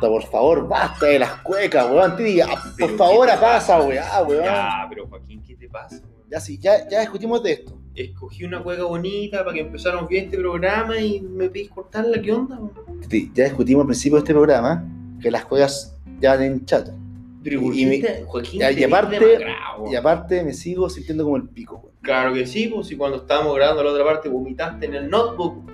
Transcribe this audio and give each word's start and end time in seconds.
basta, 0.00 0.08
por 0.08 0.22
favor, 0.24 0.68
basta 0.68 1.06
de 1.06 1.18
las 1.18 1.32
cuecas, 1.42 1.86
weón. 1.90 2.16
Titi, 2.16 2.40
ah, 2.40 2.46
por 2.48 2.74
Pero, 2.76 2.96
favor, 2.96 3.26
¿qué 3.26 3.32
te 3.34 3.38
pasa, 3.40 3.76
pasa? 3.78 3.78
weón. 3.82 3.94
Ya, 4.44 4.44
Ya, 4.44 4.86
pero 4.88 5.06
Joaquín, 5.08 5.42
¿qué 5.46 5.54
te 5.56 5.68
pasa? 5.68 5.96
weón? 6.30 6.40
sí, 6.40 6.58
ya, 6.58 6.88
ya 6.88 7.00
discutimos 7.00 7.42
de 7.42 7.52
esto. 7.52 7.78
Escogí 7.94 8.44
una 8.44 8.62
cueca 8.62 8.84
bonita 8.84 9.38
para 9.42 9.54
que 9.54 9.60
empezáramos 9.60 10.08
bien 10.08 10.26
este 10.26 10.36
programa 10.38 10.98
y 10.98 11.20
me 11.20 11.48
pedís 11.48 11.70
cortarla, 11.70 12.20
¿qué 12.20 12.32
onda? 12.32 12.56
weón? 12.58 13.00
Titi, 13.00 13.30
ya 13.34 13.44
discutimos 13.44 13.82
al 13.82 13.86
principio 13.86 14.16
de 14.16 14.20
este 14.20 14.32
programa 14.34 14.84
que 15.20 15.30
las 15.30 15.44
cuecas 15.46 15.96
ya 16.20 16.34
van 16.34 16.42
en 16.42 16.64
chato. 16.66 16.92
Pero 17.42 17.60
¿por 17.62 17.74
Y 17.74 17.78
qué 17.78 17.86
me- 17.86 18.24
Joaquín, 18.24 18.60
y 18.70 18.74
te 18.74 18.84
aparte-? 18.84 19.46
Y 19.90 19.94
aparte 19.94 20.42
me 20.42 20.52
sigo 20.52 20.90
sintiendo 20.90 21.24
como 21.24 21.36
el 21.36 21.48
pico, 21.48 21.76
weón. 21.76 21.96
Claro 22.02 22.34
que 22.34 22.46
sí, 22.46 22.68
pues 22.68 22.86
si 22.88 22.96
cuando 22.96 23.18
estábamos 23.18 23.54
grabando 23.56 23.82
la 23.82 23.90
otra 23.92 24.04
parte 24.04 24.28
vomitaste 24.28 24.86
en 24.86 24.94
el 24.94 25.08
notebook. 25.10 25.64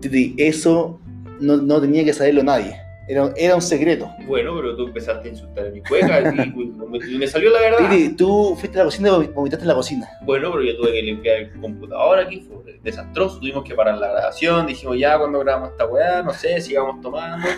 Titi, 0.00 0.34
eso 0.38 1.00
no, 1.40 1.56
no 1.56 1.80
tenía 1.80 2.04
que 2.04 2.12
saberlo 2.12 2.42
nadie. 2.44 2.76
Era, 3.08 3.32
era 3.36 3.54
un 3.54 3.62
secreto. 3.62 4.10
Bueno, 4.26 4.54
pero 4.54 4.76
tú 4.76 4.86
empezaste 4.86 5.28
a 5.28 5.32
insultar 5.32 5.66
a 5.68 5.70
mi 5.70 5.80
cueca 5.80 6.20
y, 6.20 7.16
me 7.16 7.26
salió 7.26 7.50
la 7.50 7.60
verdad. 7.60 7.90
Tú 8.18 8.54
fuiste 8.54 8.78
a 8.78 8.82
la 8.82 8.84
cocina 8.84 9.08
y 9.08 9.28
vomitaste 9.28 9.64
en 9.64 9.68
la 9.68 9.74
cocina. 9.74 10.08
Bueno, 10.22 10.52
pero 10.52 10.62
yo 10.62 10.76
tuve 10.76 10.92
que 10.92 11.02
limpiar 11.02 11.36
el 11.38 11.52
computador 11.58 12.18
aquí, 12.18 12.40
fue 12.40 12.78
desastroso. 12.82 13.38
Tuvimos 13.38 13.64
que 13.64 13.74
parar 13.74 13.96
la 13.96 14.08
grabación. 14.08 14.66
Dijimos 14.66 14.98
ya 14.98 15.18
cuando 15.18 15.38
grabamos 15.40 15.70
esta 15.70 15.86
weá, 15.86 16.22
no 16.22 16.32
sé, 16.34 16.60
sigamos 16.60 17.00
tomando. 17.00 17.48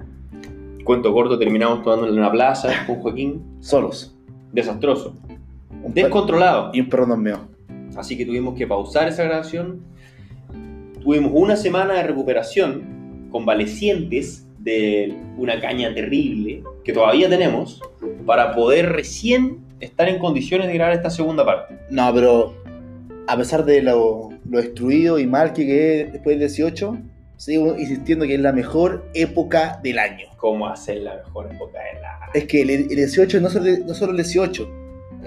Cuento 0.84 1.12
corto, 1.12 1.38
terminamos 1.38 1.82
tomando 1.82 2.08
en 2.08 2.18
una 2.18 2.32
plaza 2.32 2.86
con 2.86 2.96
Joaquín. 2.96 3.58
Solos. 3.60 4.16
Desastroso. 4.50 5.14
Un 5.82 5.92
Descontrolado. 5.92 6.70
y 6.72 6.80
un 6.80 6.88
perro 6.88 7.06
nos 7.06 7.18
meó. 7.18 7.40
Así 7.96 8.16
que 8.16 8.24
tuvimos 8.24 8.56
que 8.56 8.66
pausar 8.66 9.08
esa 9.08 9.24
grabación. 9.24 9.82
Tuvimos 11.02 11.32
una 11.34 11.56
semana 11.56 11.94
de 11.94 12.02
recuperación 12.04 13.28
convalecientes 13.30 14.46
de 14.60 15.16
una 15.36 15.60
caña 15.60 15.92
terrible 15.94 16.62
que 16.84 16.92
todavía 16.92 17.28
tenemos 17.28 17.82
para 18.26 18.54
poder 18.54 18.92
recién 18.92 19.58
estar 19.80 20.08
en 20.08 20.18
condiciones 20.18 20.68
de 20.68 20.74
grabar 20.74 20.94
esta 20.94 21.10
segunda 21.10 21.44
parte. 21.44 21.78
No, 21.90 22.12
pero 22.14 22.54
a 23.26 23.36
pesar 23.36 23.64
de 23.64 23.82
lo, 23.82 24.30
lo 24.48 24.58
destruido 24.58 25.18
y 25.18 25.26
mal 25.26 25.52
que 25.52 25.66
quedé 25.66 26.04
después 26.06 26.38
del 26.38 26.48
18, 26.48 26.98
sigo 27.36 27.78
insistiendo 27.78 28.26
que 28.26 28.34
es 28.34 28.40
la 28.40 28.52
mejor 28.52 29.08
época 29.14 29.80
del 29.82 29.98
año. 29.98 30.26
¿Cómo 30.36 30.68
hacer 30.68 30.98
la 30.98 31.16
mejor 31.16 31.50
época 31.52 31.78
de 31.78 32.00
la... 32.00 32.18
Es 32.34 32.44
que 32.44 32.62
el, 32.62 32.70
el 32.70 32.88
18 32.88 33.40
no 33.40 33.48
solo, 33.48 33.70
no 33.86 33.94
solo 33.94 34.10
el 34.12 34.18
18, 34.18 34.70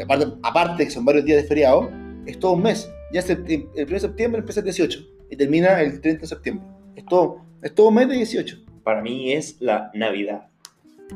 aparte, 0.04 0.26
aparte 0.44 0.86
que 0.86 0.92
son 0.92 1.06
varios 1.06 1.26
días 1.26 1.42
de 1.42 1.48
feriado, 1.48 1.90
es 2.26 2.40
todo 2.40 2.54
un 2.54 2.64
mes. 2.64 2.90
Ya 3.12 3.20
es 3.20 3.30
el, 3.30 3.46
el 3.48 3.86
1 3.86 3.86
de 3.86 4.00
septiembre 4.00 4.40
empieza 4.40 4.60
el 4.60 4.66
18 4.66 5.00
y 5.30 5.36
termina 5.36 5.82
el 5.82 6.00
30 6.00 6.22
de 6.22 6.28
septiembre. 6.28 6.66
Es 6.96 7.06
todo, 7.06 7.42
es 7.62 7.74
todo 7.74 7.90
un 7.90 7.96
mes 7.96 8.08
de 8.08 8.16
18. 8.16 8.63
Para 8.84 9.02
mí 9.02 9.34
es 9.34 9.58
la 9.60 9.92
Navidad. 9.94 10.48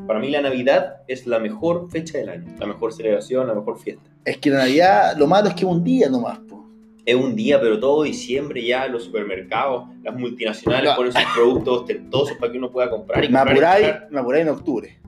Para 0.06 0.20
mí 0.20 0.30
la 0.30 0.40
Navidad 0.42 0.98
es 1.08 1.26
la 1.26 1.38
mejor 1.38 1.90
fecha 1.90 2.18
del 2.18 2.28
año, 2.28 2.54
la 2.58 2.66
mejor 2.66 2.92
celebración, 2.92 3.46
la 3.46 3.54
mejor 3.54 3.78
fiesta. 3.78 4.08
Es 4.24 4.38
que 4.38 4.50
la 4.50 4.58
Navidad, 4.58 5.16
lo 5.16 5.26
malo 5.26 5.48
es 5.48 5.54
que 5.54 5.60
es 5.64 5.70
un 5.70 5.82
día 5.82 6.08
nomás. 6.08 6.38
po. 6.40 6.66
Es 7.04 7.14
un 7.16 7.34
día, 7.34 7.58
pero 7.58 7.80
todo 7.80 8.02
diciembre 8.02 8.62
ya 8.64 8.86
los 8.86 9.04
supermercados, 9.04 9.84
las 10.02 10.14
multinacionales 10.14 10.90
No. 10.90 10.96
ponen 10.96 11.12
sus 11.12 11.22
productos 11.34 11.80
ostentosos 11.80 12.36
para 12.36 12.52
que 12.52 12.58
uno 12.58 12.70
pueda 12.70 12.90
comprar 12.90 13.24
y 13.24 13.28
Me 13.28 13.38
comprar 13.38 13.48
y 13.48 13.50
apuráis, 13.58 13.86
comprar. 13.88 14.10
me 14.12 14.20
apuráis 14.20 14.42
en 14.46 14.48
octubre. 14.52 14.98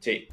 Sí, 0.00 0.28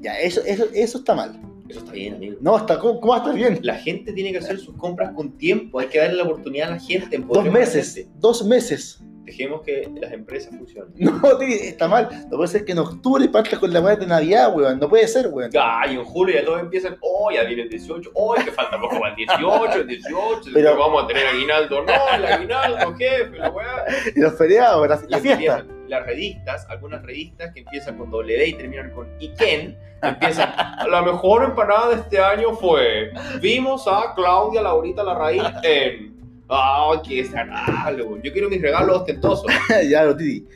Ya, 0.00 0.18
eso, 0.20 0.40
eso, 0.46 0.66
eso 0.72 0.98
está 0.98 1.14
mal. 1.14 1.40
eso 1.68 1.80
está 1.80 1.92
bien, 1.92 2.14
amigo. 2.14 2.36
No, 2.40 2.56
está, 2.56 2.78
¿cómo, 2.78 3.00
cómo 3.00 3.16
estar 3.16 3.34
bien? 3.34 3.58
La 3.62 3.74
gente 3.74 4.12
tiene 4.12 4.30
que 4.32 4.38
hacer 4.38 4.58
sus 4.58 4.76
compras 4.76 5.10
con 5.14 5.32
tiempo, 5.36 5.80
hay 5.80 5.88
que 5.88 5.98
darle 5.98 6.16
la 6.16 6.22
oportunidad 6.24 6.68
a 6.68 6.72
la 6.74 6.80
gente. 6.80 7.18
Dos 7.18 7.38
a 7.38 7.44
la 7.44 7.50
meses, 7.50 8.08
dos 8.20 8.44
meses. 8.46 9.02
Dejemos 9.24 9.62
que 9.62 9.90
las 10.00 10.12
empresas 10.12 10.54
funcionen. 10.56 10.92
No, 10.98 11.38
tío, 11.38 11.48
está 11.48 11.88
mal. 11.88 12.08
No 12.30 12.36
puede 12.36 12.48
ser 12.48 12.64
que 12.64 12.72
en 12.72 12.78
octubre 12.78 13.26
partas 13.28 13.58
con 13.58 13.72
la 13.72 13.80
weá 13.80 13.96
de 13.96 14.06
Navidad, 14.06 14.54
weón. 14.54 14.78
No 14.78 14.88
puede 14.88 15.08
ser, 15.08 15.28
weón. 15.28 15.50
Ay, 15.58 15.94
en 15.96 16.04
julio 16.04 16.34
ya 16.34 16.44
todos 16.44 16.60
empiezan, 16.60 16.96
oh, 17.00 17.30
ya 17.30 17.44
viene 17.44 17.62
el 17.62 17.68
18, 17.70 18.10
oh, 18.14 18.34
que 18.34 18.52
falta 18.52 18.78
poco 18.80 19.00
para 19.00 19.10
el 19.10 19.16
18, 19.16 19.74
el 19.80 19.86
18, 19.86 20.50
Pero- 20.52 20.76
vamos 20.78 21.04
a 21.04 21.06
tener 21.06 21.26
aguinaldo, 21.26 21.82
no, 21.84 21.92
el 22.16 22.26
aguinaldo, 22.26 22.94
jefe, 22.96 23.36
la 23.38 23.50
weá. 23.50 23.84
Y 24.16 24.20
los 24.20 24.36
feriados, 24.36 24.88
la, 24.88 25.00
la 25.08 25.18
Y 25.18 25.88
Las 25.88 26.06
revistas, 26.06 26.66
algunas 26.68 27.02
revistas 27.02 27.52
que 27.52 27.60
empiezan 27.60 27.96
con 27.96 28.10
W 28.10 28.46
y 28.46 28.52
terminan 28.54 28.90
con 28.90 29.08
Iken, 29.20 29.78
empiezan, 30.02 30.52
la 30.90 31.02
mejor 31.02 31.44
empanada 31.44 31.88
de 31.90 31.94
este 31.96 32.18
año 32.20 32.52
fue, 32.54 33.10
vimos 33.40 33.86
a 33.86 34.12
Claudia 34.14 34.62
Laurita 34.62 35.02
Larraín 35.02 35.42
en... 35.62 36.13
¡Ah, 36.48 37.00
qué 37.06 37.16
desagradable! 37.22 38.02
güey. 38.02 38.22
Yo 38.22 38.32
quiero 38.32 38.48
mis 38.48 38.60
regalos 38.60 38.98
ostentosos. 38.98 39.46
ya, 39.90 40.04
lo 40.04 40.16
titi. 40.16 40.46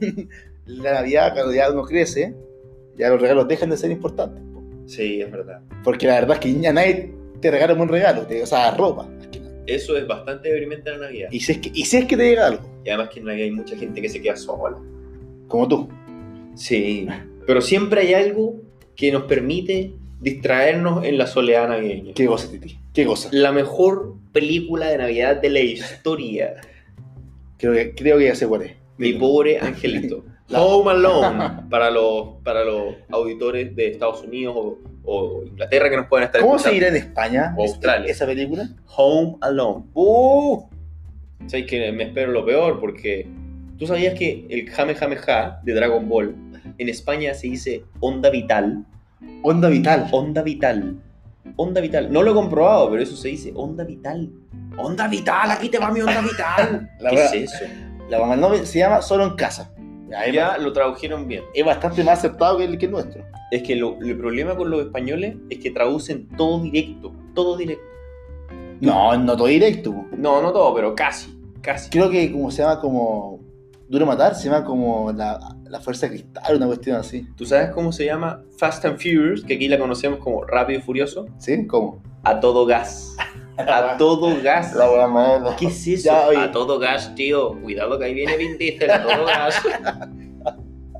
La 0.66 0.94
Navidad, 0.94 1.32
cuando 1.34 1.54
ya 1.54 1.70
uno 1.70 1.82
crece, 1.84 2.34
ya 2.96 3.08
los 3.10 3.20
regalos 3.20 3.46
dejan 3.46 3.70
de 3.70 3.76
ser 3.76 3.90
importantes. 3.92 4.42
po. 4.52 4.62
Sí, 4.86 5.20
es 5.20 5.30
verdad. 5.30 5.60
Porque 5.84 6.06
la 6.08 6.14
verdad 6.14 6.32
es 6.36 6.40
que 6.40 6.60
ya 6.60 6.72
nadie 6.72 7.12
te 7.40 7.50
regala 7.52 7.74
un 7.74 7.78
buen 7.78 7.90
regalo, 7.90 8.26
te, 8.26 8.42
o 8.42 8.46
sea, 8.46 8.72
ropa. 8.72 9.08
Eso 9.66 9.96
es 9.96 10.06
bastante 10.06 10.48
deprimente 10.48 10.90
en 10.90 11.00
la 11.00 11.06
Navidad. 11.06 11.28
Y 11.30 11.40
si, 11.40 11.52
es 11.52 11.58
que, 11.58 11.70
y 11.72 11.84
si 11.84 11.98
es 11.98 12.04
que 12.06 12.16
te 12.16 12.28
llega 12.28 12.46
algo, 12.46 12.62
Y 12.84 12.88
además 12.88 13.10
que 13.10 13.20
en 13.20 13.26
Navidad 13.26 13.44
hay 13.44 13.50
mucha 13.52 13.76
gente 13.76 14.02
que 14.02 14.08
se 14.08 14.20
queda 14.20 14.36
sola. 14.36 14.76
como 15.48 15.68
tú. 15.68 15.88
Sí, 16.54 17.06
pero 17.46 17.60
siempre 17.60 18.00
hay 18.00 18.14
algo 18.14 18.56
que 18.96 19.12
nos 19.12 19.24
permite 19.24 19.92
distraernos 20.20 21.04
en 21.04 21.18
la 21.18 21.26
soledad 21.26 21.68
navideña. 21.68 22.12
¿Qué 22.14 22.26
cosa, 22.26 22.50
Titi? 22.50 22.78
¿Qué 22.92 23.04
cosa? 23.04 23.28
La 23.32 23.52
mejor 23.52 24.14
película 24.32 24.88
de 24.88 24.98
Navidad 24.98 25.36
de 25.40 25.50
la 25.50 25.60
historia. 25.60 26.54
Creo 27.58 27.72
que, 27.72 27.94
creo 27.94 28.18
que 28.18 28.24
ya 28.26 28.34
sé 28.34 28.46
cuál 28.46 28.62
es. 28.62 28.72
Mi 28.98 29.12
pobre 29.14 29.58
angelito. 29.60 30.24
La- 30.48 30.62
Home 30.62 30.90
Alone 30.92 31.62
para 31.70 31.90
los, 31.90 32.36
para 32.44 32.64
los 32.64 32.94
auditores 33.10 33.74
de 33.74 33.88
Estados 33.88 34.22
Unidos 34.22 34.54
o, 34.56 34.78
o 35.04 35.42
Inglaterra 35.44 35.90
que 35.90 35.96
nos 35.96 36.06
pueden 36.06 36.26
estar 36.26 36.40
¿Cómo 36.40 36.58
se 36.58 36.68
escuchando. 36.68 36.74
dirá 36.86 36.88
en 36.88 37.08
España 37.08 37.54
O 37.56 37.62
Australia. 37.62 38.10
esa 38.10 38.26
película? 38.26 38.68
Home 38.96 39.36
Alone. 39.40 39.84
¡Uh! 39.94 40.62
Sabes 41.46 41.66
que 41.66 41.92
me 41.92 42.04
espero 42.04 42.32
lo 42.32 42.44
peor 42.44 42.80
porque 42.80 43.26
tú 43.78 43.86
sabías 43.86 44.14
que 44.14 44.46
el 44.48 44.70
Jame 44.70 44.94
Jame 44.94 45.16
Ja 45.16 45.60
de 45.64 45.74
Dragon 45.74 46.08
Ball 46.08 46.34
en 46.78 46.88
España 46.88 47.34
se 47.34 47.48
dice 47.48 47.84
onda 48.00 48.30
vital. 48.30 48.84
Onda 49.42 49.68
Vital. 49.68 50.08
Onda 50.12 50.42
vital. 50.42 51.00
Onda 51.56 51.80
vital. 51.80 52.12
No 52.12 52.22
lo 52.22 52.32
he 52.32 52.34
comprobado, 52.34 52.90
pero 52.90 53.02
eso 53.02 53.16
se 53.16 53.28
dice 53.28 53.52
onda 53.54 53.84
vital. 53.84 54.30
Onda 54.76 55.06
vital, 55.08 55.50
aquí 55.52 55.68
te 55.68 55.78
va 55.78 55.90
mi 55.90 56.00
onda 56.00 56.20
vital. 56.20 56.90
La 57.00 57.10
¿Qué 57.10 57.16
verdad- 57.16 57.34
es 57.34 57.52
eso? 57.52 57.64
La 58.10 58.18
mamá 58.20 58.36
no 58.36 58.54
se 58.64 58.78
llama 58.78 59.02
Solo 59.02 59.24
en 59.24 59.30
Casa. 59.36 59.72
Ya, 60.32 60.56
lo 60.58 60.72
tradujeron 60.72 61.26
bien. 61.26 61.42
es 61.52 61.64
bastante 61.64 62.04
más 62.04 62.18
aceptado 62.20 62.58
que 62.58 62.64
el, 62.64 62.78
que 62.78 62.86
el 62.86 62.92
nuestro. 62.92 63.24
Es 63.50 63.62
que 63.62 63.74
lo- 63.76 63.98
el 64.00 64.16
problema 64.16 64.56
con 64.56 64.70
los 64.70 64.80
españoles 64.80 65.36
es 65.50 65.58
que 65.58 65.70
traducen 65.70 66.28
todo 66.36 66.60
directo. 66.60 67.12
Todo 67.34 67.56
directo. 67.56 67.82
No, 68.80 69.16
no 69.16 69.36
todo 69.36 69.46
directo. 69.48 69.92
No, 70.16 70.42
no 70.42 70.52
todo, 70.52 70.74
pero 70.74 70.94
casi. 70.94 71.36
Casi. 71.60 71.90
Creo 71.90 72.10
que 72.10 72.30
como 72.30 72.50
se 72.50 72.62
llama 72.62 72.80
como 72.80 73.40
Duro 73.88 74.06
Matar, 74.06 74.34
se 74.34 74.48
llama 74.48 74.64
como 74.64 75.10
la, 75.12 75.55
la 75.68 75.80
Fuerza 75.80 76.08
Cristal, 76.08 76.56
una 76.56 76.66
cuestión 76.66 76.96
así. 76.96 77.26
¿Tú 77.36 77.46
sabes 77.46 77.70
cómo 77.70 77.92
se 77.92 78.04
llama 78.04 78.42
Fast 78.58 78.84
and 78.84 78.96
Furious? 78.96 79.42
Que 79.44 79.54
aquí 79.54 79.68
la 79.68 79.78
conocemos 79.78 80.18
como 80.20 80.44
Rápido 80.44 80.78
y 80.78 80.82
Furioso. 80.82 81.26
¿Sí? 81.38 81.66
¿Cómo? 81.66 82.02
A 82.22 82.40
todo 82.40 82.66
gas. 82.66 83.16
A 83.58 83.96
todo 83.98 84.36
gas. 84.42 84.74
La 84.74 84.90
wea 84.90 85.06
mala. 85.06 85.56
¿Qué 85.56 85.66
es 85.66 85.86
eso? 85.86 86.32
Ya, 86.32 86.44
a 86.44 86.50
todo 86.52 86.78
gas, 86.78 87.14
tío. 87.14 87.60
Cuidado 87.60 87.98
que 87.98 88.04
ahí 88.04 88.14
viene 88.14 88.36
Vin 88.36 88.58
Diesel. 88.58 88.90
A 88.90 89.02
todo 89.02 89.24
gas. 89.26 89.62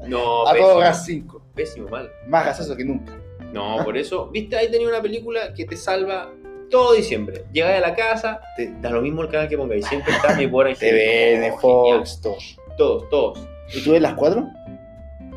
No, 0.07 0.47
A 0.47 0.53
pésimo, 0.53 0.69
todo 0.69 0.79
gas 0.79 1.05
5. 1.05 1.43
Pésimo, 1.53 1.89
mal. 1.89 2.09
Más 2.29 2.47
gasoso 2.47 2.77
que 2.77 2.85
nunca. 2.85 3.13
No, 3.53 3.83
por 3.85 3.97
eso, 3.97 4.29
viste, 4.31 4.57
ahí 4.57 4.71
tenía 4.71 4.87
una 4.89 5.03
película 5.03 5.53
que 5.53 5.65
te 5.65 5.77
salva 5.77 6.31
todo 6.71 6.93
diciembre. 6.93 7.45
Llegas 7.53 7.79
a 7.79 7.81
la 7.81 7.95
casa, 7.95 8.41
te 8.57 8.73
da 8.81 8.91
lo 8.91 9.03
mismo 9.03 9.23
el 9.23 9.29
canal 9.29 9.49
que 9.49 9.57
pongáis. 9.57 9.87
Siempre 9.87 10.13
está 10.13 10.37
mi 10.37 10.45
angelito. 10.45 10.77
Oh, 10.77 10.79
genial. 10.79 11.55
Fox, 11.61 12.21
todo. 12.21 12.37
Todos, 12.77 13.09
todos. 13.09 13.49
¿Y 13.75 13.83
tú 13.83 13.93
ves 13.93 14.03
las 14.03 14.15
cuatro? 14.15 14.49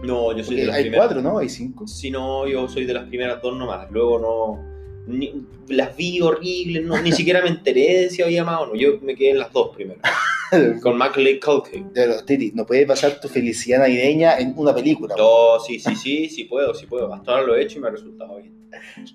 No, 0.03 0.35
yo 0.35 0.43
soy 0.43 0.55
de 0.55 0.61
Porque 0.61 0.65
las 0.67 0.75
hay 0.75 0.83
primeras. 0.83 1.05
cuatro, 1.07 1.21
¿no? 1.21 1.37
Hay 1.39 1.49
cinco. 1.49 1.87
Si 1.87 2.09
no, 2.09 2.47
yo 2.47 2.67
soy 2.67 2.85
de 2.85 2.93
las 2.93 3.05
primeras 3.07 3.41
dos 3.41 3.57
nomás. 3.57 3.89
Luego 3.91 4.19
no. 4.19 4.69
ni- 5.07 5.43
las 5.69 5.95
vi 5.95 6.19
horribles, 6.21 6.83
no, 6.85 6.99
ni 7.01 7.11
siquiera 7.11 7.41
me 7.43 7.49
enteré 7.49 8.01
de 8.01 8.09
si 8.09 8.21
había 8.23 8.43
más 8.43 8.61
o 8.61 8.67
no. 8.67 8.75
Yo 8.75 8.99
me 9.01 9.15
quedé 9.15 9.31
en 9.31 9.39
las 9.39 9.51
dos 9.53 9.75
primero. 9.75 9.99
Con 10.81 10.97
Macaulay 10.97 11.39
Culkin. 11.39 11.91
Pero, 11.93 12.23
Titi, 12.25 12.51
no 12.55 12.65
puedes 12.65 12.87
pasar 12.87 13.19
tu 13.19 13.27
felicidad 13.27 13.79
navideña 13.79 14.39
en 14.39 14.53
una 14.57 14.73
película. 14.73 15.13
No, 15.17 15.59
sí, 15.65 15.79
sí, 15.79 15.95
sí, 15.95 16.27
sí 16.29 16.45
puedo, 16.45 16.73
sí 16.73 16.85
puedo. 16.87 17.13
Hasta 17.13 17.31
ahora 17.31 17.43
lo 17.43 17.55
he 17.55 17.61
hecho 17.63 17.77
y 17.77 17.81
me 17.81 17.87
ha 17.87 17.91
resultado 17.91 18.37
bien. 18.37 18.53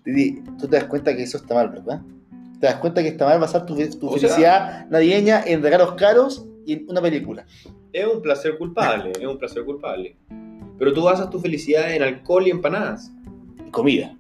Titi, 0.05 0.43
tú 0.61 0.69
te 0.69 0.77
das 0.77 0.85
cuenta 0.85 1.17
que 1.17 1.23
eso 1.25 1.39
está 1.39 1.55
mal, 1.55 1.71
¿verdad? 1.71 2.01
Te 2.61 2.67
das 2.67 2.77
cuenta 2.77 3.03
que 3.03 3.09
está 3.09 3.27
mal 3.27 3.41
basar 3.41 3.67
tu, 3.67 3.75
tu 3.75 4.07
O 4.09 4.19
sea- 4.19 4.29
felicidad 4.29 4.87
navideña 4.91 5.43
en 5.45 5.61
regalos 5.63 5.95
caros 5.95 6.47
y 6.67 6.75
en 6.75 6.87
una 6.89 7.01
película. 7.03 7.47
Es 7.93 8.07
un 8.07 8.23
placer 8.23 8.57
culpable, 8.59 9.11
es 9.19 9.27
un 9.27 9.39
placer 9.39 9.65
culpable. 9.65 10.17
Pero 10.79 10.93
tú 10.93 11.05
basas 11.05 11.31
tu 11.31 11.39
felicidad 11.41 11.93
en 11.95 12.03
alcohol 12.03 12.47
y 12.47 12.51
empanadas. 12.51 13.13
Comida. 13.71 14.15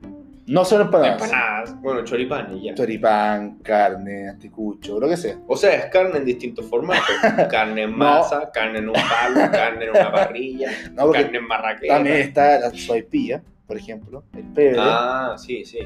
No 0.46 0.64
solo 0.64 0.84
empanadas. 0.84 1.22
Empanadas. 1.22 1.80
Bueno, 1.80 2.04
choripán 2.04 2.56
y 2.56 2.64
ya. 2.66 2.74
Choripán, 2.74 3.58
carne, 3.60 4.28
anticucho, 4.28 5.00
lo 5.00 5.08
que 5.08 5.16
sea. 5.16 5.36
O 5.46 5.56
sea, 5.56 5.72
es 5.74 5.86
carne 5.86 6.18
en 6.18 6.24
distintos 6.26 6.66
formatos. 6.66 7.04
carne 7.50 7.82
en 7.84 7.96
masa, 7.96 8.50
carne 8.52 8.80
en 8.80 8.88
un 8.88 8.94
palo, 8.94 9.50
carne 9.50 9.84
en 9.86 9.90
una 9.90 10.12
parrilla, 10.12 10.70
No, 10.92 11.10
carne 11.10 11.38
en 11.38 11.46
marraqueta. 11.46 11.94
también 11.94 12.16
está 12.18 12.58
la 12.60 12.70
sopaipilla, 12.74 13.42
por 13.66 13.76
ejemplo, 13.78 14.22
el 14.36 14.44
pebre, 14.52 14.76
Ah, 14.78 15.34
sí, 15.38 15.64
sí. 15.64 15.78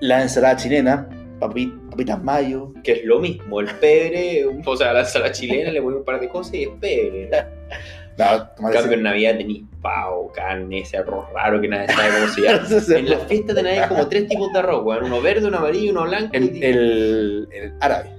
la 0.00 0.22
ensalada 0.22 0.56
chilena, 0.56 1.06
papi- 1.38 1.90
papitas 1.90 2.22
mayo. 2.22 2.72
Que 2.82 2.92
es 2.92 3.04
lo 3.04 3.18
mismo, 3.20 3.60
el 3.60 3.66
pebre, 3.74 4.46
o 4.64 4.76
sea, 4.76 4.94
la 4.94 5.00
ensalada 5.00 5.32
chilena 5.32 5.70
le 5.70 5.82
ponen 5.82 5.98
un 5.98 6.04
par 6.06 6.18
de 6.18 6.28
cosas 6.30 6.54
y 6.54 6.62
es 6.62 6.70
pebre. 6.80 7.28
No, 8.18 8.24
En 8.34 8.40
tomate 8.56 8.76
cambio, 8.76 8.92
en 8.98 9.02
Navidad 9.02 9.36
tenéis 9.38 9.62
pavo, 9.80 10.30
carne, 10.32 10.80
ese 10.80 10.98
arroz 10.98 11.24
raro 11.32 11.60
que 11.60 11.68
nadie 11.68 11.88
sabe 11.88 12.08
cómo 12.14 12.28
se 12.28 12.40
llama. 12.90 12.98
En 12.98 13.10
las 13.10 13.22
fiestas 13.26 13.56
de 13.56 13.70
hay 13.70 13.88
como 13.88 14.06
tres 14.08 14.28
tipos 14.28 14.52
de 14.52 14.58
arroz, 14.58 14.84
weón. 14.84 15.04
Uno 15.04 15.20
verde, 15.22 15.46
uno 15.46 15.58
amarillo 15.58 15.84
y 15.86 15.90
uno 15.90 16.02
blanco. 16.04 16.30
el, 16.34 16.62
el, 16.62 17.48
el 17.52 17.72
árabe, 17.80 18.10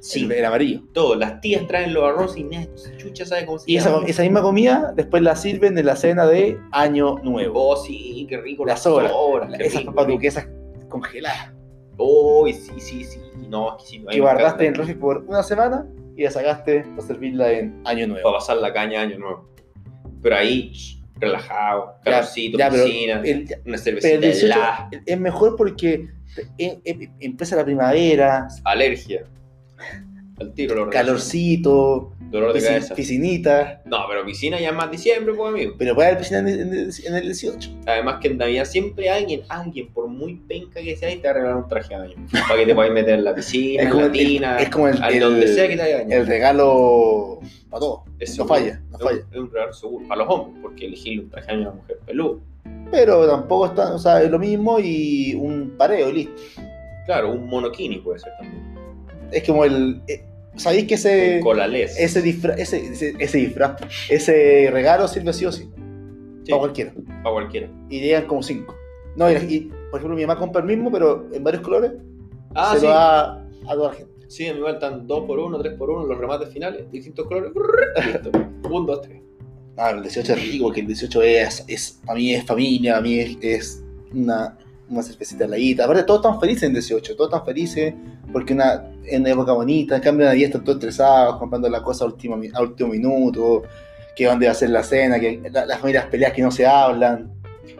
sí, 0.00 0.24
el, 0.24 0.32
el 0.32 0.44
amarillo. 0.44 0.80
todo. 0.92 1.14
Las 1.14 1.40
tías 1.40 1.66
traen 1.66 1.92
los 1.92 2.04
arroz 2.04 2.36
y 2.36 2.44
nadie 2.44 2.70
chucha 2.96 3.26
sabe 3.26 3.44
cómo 3.46 3.58
se 3.58 3.70
Y 3.70 3.76
esa, 3.76 3.90
llama. 3.92 4.06
esa 4.06 4.22
misma 4.22 4.40
comida 4.42 4.92
después 4.96 5.22
la 5.22 5.36
sirven 5.36 5.76
en 5.76 5.86
la 5.86 5.96
cena 5.96 6.26
de 6.26 6.58
Año 6.72 7.16
Nuevo. 7.22 7.68
Oh, 7.70 7.76
sí, 7.76 8.26
qué 8.28 8.38
rico. 8.38 8.64
Las 8.64 8.82
qué 8.82 9.64
Esas 9.66 9.82
papas 9.84 10.06
duquesas 10.08 10.48
congeladas 10.88 11.52
Oh, 11.96 12.46
sí, 12.48 12.72
sí, 12.80 13.04
sí. 13.04 13.20
No, 13.48 13.74
exquisito. 13.74 14.08
A 14.08 14.10
mí 14.10 14.16
que 14.16 14.20
me 14.20 14.22
guardaste 14.22 14.66
en 14.66 14.72
el 14.72 14.78
refri 14.78 14.94
por 14.94 15.18
una 15.28 15.42
semana 15.44 15.86
y 16.16 16.22
la 16.22 16.30
sacaste 16.30 16.84
para 16.96 17.06
servirla 17.06 17.52
en 17.52 17.80
Año 17.84 18.06
Nuevo. 18.06 18.22
Para 18.24 18.38
pasar 18.38 18.56
la 18.58 18.72
caña 18.72 19.00
año 19.00 19.18
nuevo. 19.18 19.48
Pero 20.22 20.36
ahí, 20.36 20.72
relajado, 21.16 21.94
calorcito, 22.04 22.58
pero 22.58 22.84
piscina, 22.84 23.18
una 23.20 23.54
Pero 23.64 23.78
cervecita 23.78 24.14
el 24.14 24.20
18 24.20 24.46
helada, 24.46 24.90
es 25.04 25.20
mejor 25.20 25.56
porque 25.56 26.08
em- 26.58 26.80
em- 26.84 27.12
empieza 27.20 27.56
la 27.56 27.64
primavera, 27.64 28.48
alergia. 28.64 29.26
Al 30.40 30.52
tiro, 30.52 30.74
lo 30.74 30.90
calorcito, 30.90 32.12
Dolor 32.34 32.52
de 32.52 32.60
cabeza. 32.62 32.94
piscinita. 32.94 33.82
No, 33.84 33.98
pero 34.08 34.24
piscina 34.24 34.58
ya 34.60 34.70
es 34.70 34.74
más 34.74 34.90
diciembre, 34.90 35.34
pues, 35.34 35.48
amigo. 35.52 35.74
Pero 35.78 35.94
puede 35.94 36.08
haber 36.08 36.18
piscina 36.18 36.40
en 36.40 36.48
el, 36.48 36.60
en 36.60 36.90
en 37.06 37.14
el 37.14 37.22
18. 37.22 37.70
Además 37.86 38.18
que 38.20 38.28
en 38.28 38.38
Navidad 38.38 38.64
siempre 38.64 39.08
alguien, 39.08 39.42
alguien, 39.48 39.88
por 39.92 40.08
muy 40.08 40.34
penca 40.34 40.80
que 40.80 40.96
sea, 40.96 41.08
te 41.10 41.18
va 41.22 41.30
a 41.30 41.32
regalar 41.34 41.56
un 41.56 41.68
traje 41.68 41.94
de 41.94 42.00
baño. 42.00 42.14
Para 42.48 42.60
que 42.60 42.66
te 42.66 42.74
puedas 42.74 42.92
meter 42.92 43.14
en 43.14 43.24
la 43.24 43.34
piscina, 43.34 43.82
Es 43.84 43.88
en 43.90 43.96
la 43.96 44.04
el, 44.06 44.12
tina, 44.12 44.56
es 44.58 44.68
como 44.68 44.88
el, 44.88 45.02
a 45.02 45.08
el- 45.08 45.20
donde 45.20 45.46
sea 45.48 45.68
que 45.68 45.76
te 45.76 45.82
vaya 45.82 45.94
a 45.96 45.98
bañar. 46.02 46.20
el 46.20 46.26
regalo 46.26 47.40
para 47.70 47.80
todos. 47.80 48.00
No 48.38 48.46
falla, 48.46 48.80
no 48.90 48.96
Es 48.96 49.02
un- 49.02 49.08
falla. 49.08 49.20
Es 49.32 49.38
un 49.38 49.50
regalo 49.52 49.72
seguro. 49.72 50.08
Para 50.08 50.24
los 50.24 50.34
hombres, 50.34 50.58
porque 50.62 50.86
elegirle 50.86 51.20
un 51.24 51.30
traje 51.30 51.46
de 51.46 51.52
baño 51.56 51.68
a 51.68 51.70
una 51.72 51.80
mujer 51.82 51.98
peluda. 52.04 52.40
Pero 52.90 53.26
tampoco 53.28 53.66
está, 53.66 53.94
o 53.94 53.98
sea, 53.98 54.22
es 54.22 54.30
lo 54.30 54.38
mismo 54.38 54.78
y 54.80 55.34
un 55.34 55.74
pareo, 55.76 56.10
y 56.10 56.12
listo. 56.12 56.42
Claro, 57.06 57.32
un 57.32 57.46
monokini 57.46 57.98
puede 57.98 58.18
ser 58.18 58.32
también. 58.38 58.62
Es 59.30 59.42
como 59.44 59.64
el. 59.64 60.00
eh, 60.08 60.24
¿Sabéis 60.56 60.86
que 60.86 60.94
ese, 60.94 61.40
colales. 61.42 61.96
ese, 61.98 62.22
disfraz, 62.22 62.58
ese, 62.58 62.86
ese, 62.86 63.14
ese 63.18 63.38
disfraz, 63.38 63.76
ese 64.08 64.68
regalo 64.72 65.08
sirve 65.08 65.32
sí 65.32 65.44
o 65.46 65.52
sí? 65.52 65.68
Sí, 66.44 66.50
Para 66.50 66.60
cualquiera. 66.60 66.92
para 67.22 67.32
cualquiera. 67.32 67.70
Y 67.90 68.00
llegan 68.00 68.26
como 68.26 68.42
cinco. 68.42 68.76
No, 69.16 69.30
y, 69.30 69.34
y, 69.34 69.60
por 69.90 69.98
ejemplo, 70.00 70.16
mi 70.16 70.26
mamá 70.26 70.38
compra 70.38 70.60
el 70.60 70.68
mismo, 70.68 70.90
pero 70.92 71.26
en 71.32 71.42
varios 71.42 71.62
colores. 71.62 71.92
Ah, 72.54 72.74
se 72.74 72.80
sí. 72.80 72.86
lo 72.86 72.92
da 72.92 73.32
a 73.66 73.74
toda 73.74 73.88
la 73.90 73.94
gente. 73.94 74.12
Sí, 74.28 74.46
a 74.48 74.52
mí 74.52 74.58
igual 74.58 74.74
están 74.74 75.06
2 75.06 75.24
por 75.26 75.38
1 75.38 75.58
3 75.58 75.74
por 75.74 75.90
1 75.90 76.06
los 76.06 76.18
remates 76.18 76.48
finales, 76.50 76.90
distintos 76.90 77.26
colores. 77.26 77.52
Listo. 78.06 78.30
1, 78.68 78.86
2, 78.86 79.02
3. 79.02 79.22
Ah, 79.76 79.90
el 79.90 80.02
18 80.02 80.32
es 80.34 80.42
rico, 80.52 80.64
porque 80.66 80.80
el 80.80 80.86
18 80.86 81.22
es, 81.22 81.64
es 81.66 82.00
para 82.04 82.16
mí 82.18 82.32
es 82.32 82.44
familia, 82.44 82.92
para 82.92 83.02
mí 83.02 83.18
es, 83.18 83.36
es 83.40 83.84
una, 84.12 84.56
una 84.88 85.02
cervecita 85.02 85.44
heladita. 85.46 85.84
Aparte, 85.84 86.04
todos 86.04 86.20
están 86.24 86.40
felices 86.40 86.62
en 86.64 86.72
18, 86.74 87.16
todos 87.16 87.30
están 87.30 87.44
felices 87.44 87.94
porque 88.32 88.52
una, 88.54 88.93
es 89.06 89.18
una 89.20 89.30
época 89.30 89.52
bonita. 89.52 89.96
En 89.96 90.02
cambio, 90.02 90.24
en 90.26 90.30
Navidad 90.30 90.46
están 90.48 90.64
todos 90.64 90.76
estresados, 90.78 91.36
comprando 91.38 91.68
las 91.68 91.82
cosas 91.82 92.02
a 92.02 92.04
último, 92.06 92.38
a 92.54 92.60
último 92.62 92.90
minuto, 92.90 93.62
que 94.16 94.26
dónde 94.26 94.46
va 94.46 94.52
a 94.52 94.54
ser 94.54 94.70
la 94.70 94.82
cena, 94.82 95.18
que 95.20 95.40
la- 95.50 95.66
las 95.66 95.78
familias 95.78 96.06
peleas 96.06 96.32
que 96.32 96.42
no 96.42 96.50
se 96.50 96.66
hablan. 96.66 97.32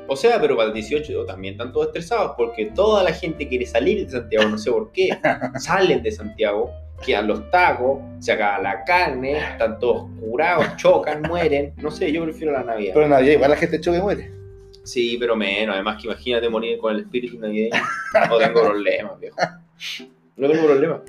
O 0.06 0.16
sea, 0.16 0.40
pero 0.40 0.56
para 0.56 0.68
el 0.68 0.74
18 0.74 1.24
también 1.24 1.54
están 1.54 1.72
todos 1.72 1.86
estresados 1.86 2.32
porque 2.36 2.66
toda 2.66 3.02
la 3.02 3.12
gente 3.12 3.48
quiere 3.48 3.64
salir 3.66 4.04
de 4.04 4.10
Santiago, 4.10 4.48
no 4.48 4.58
sé 4.58 4.70
por 4.70 4.92
qué. 4.92 5.08
Salen 5.58 6.02
de 6.02 6.12
Santiago, 6.12 6.70
quedan 7.04 7.26
los 7.26 7.50
tacos, 7.50 8.00
se 8.18 8.32
acaba 8.32 8.58
la 8.60 8.84
carne, 8.84 9.38
están 9.38 9.78
todos 9.78 10.06
curados, 10.20 10.76
chocan, 10.76 11.22
mueren. 11.22 11.72
No 11.78 11.90
sé, 11.90 12.12
yo 12.12 12.22
prefiero 12.24 12.52
la 12.52 12.62
Navidad. 12.64 12.92
Pero 12.94 13.06
en 13.06 13.10
Navidad 13.12 13.32
igual 13.32 13.50
la 13.50 13.56
gente 13.56 13.80
choque 13.80 13.98
y 13.98 14.02
muere. 14.02 14.30
Sí, 14.82 15.16
pero 15.18 15.34
menos. 15.36 15.74
Además 15.74 15.96
que 16.00 16.08
imagínate 16.08 16.48
morir 16.50 16.76
con 16.78 16.92
el 16.94 17.00
espíritu 17.00 17.38
navideño. 17.38 17.80
No 18.28 18.36
tengo 18.38 18.60
problemas, 18.62 19.18
viejo. 19.18 19.36
No 20.36 20.48
tengo 20.48 20.66
problemas. 20.66 21.00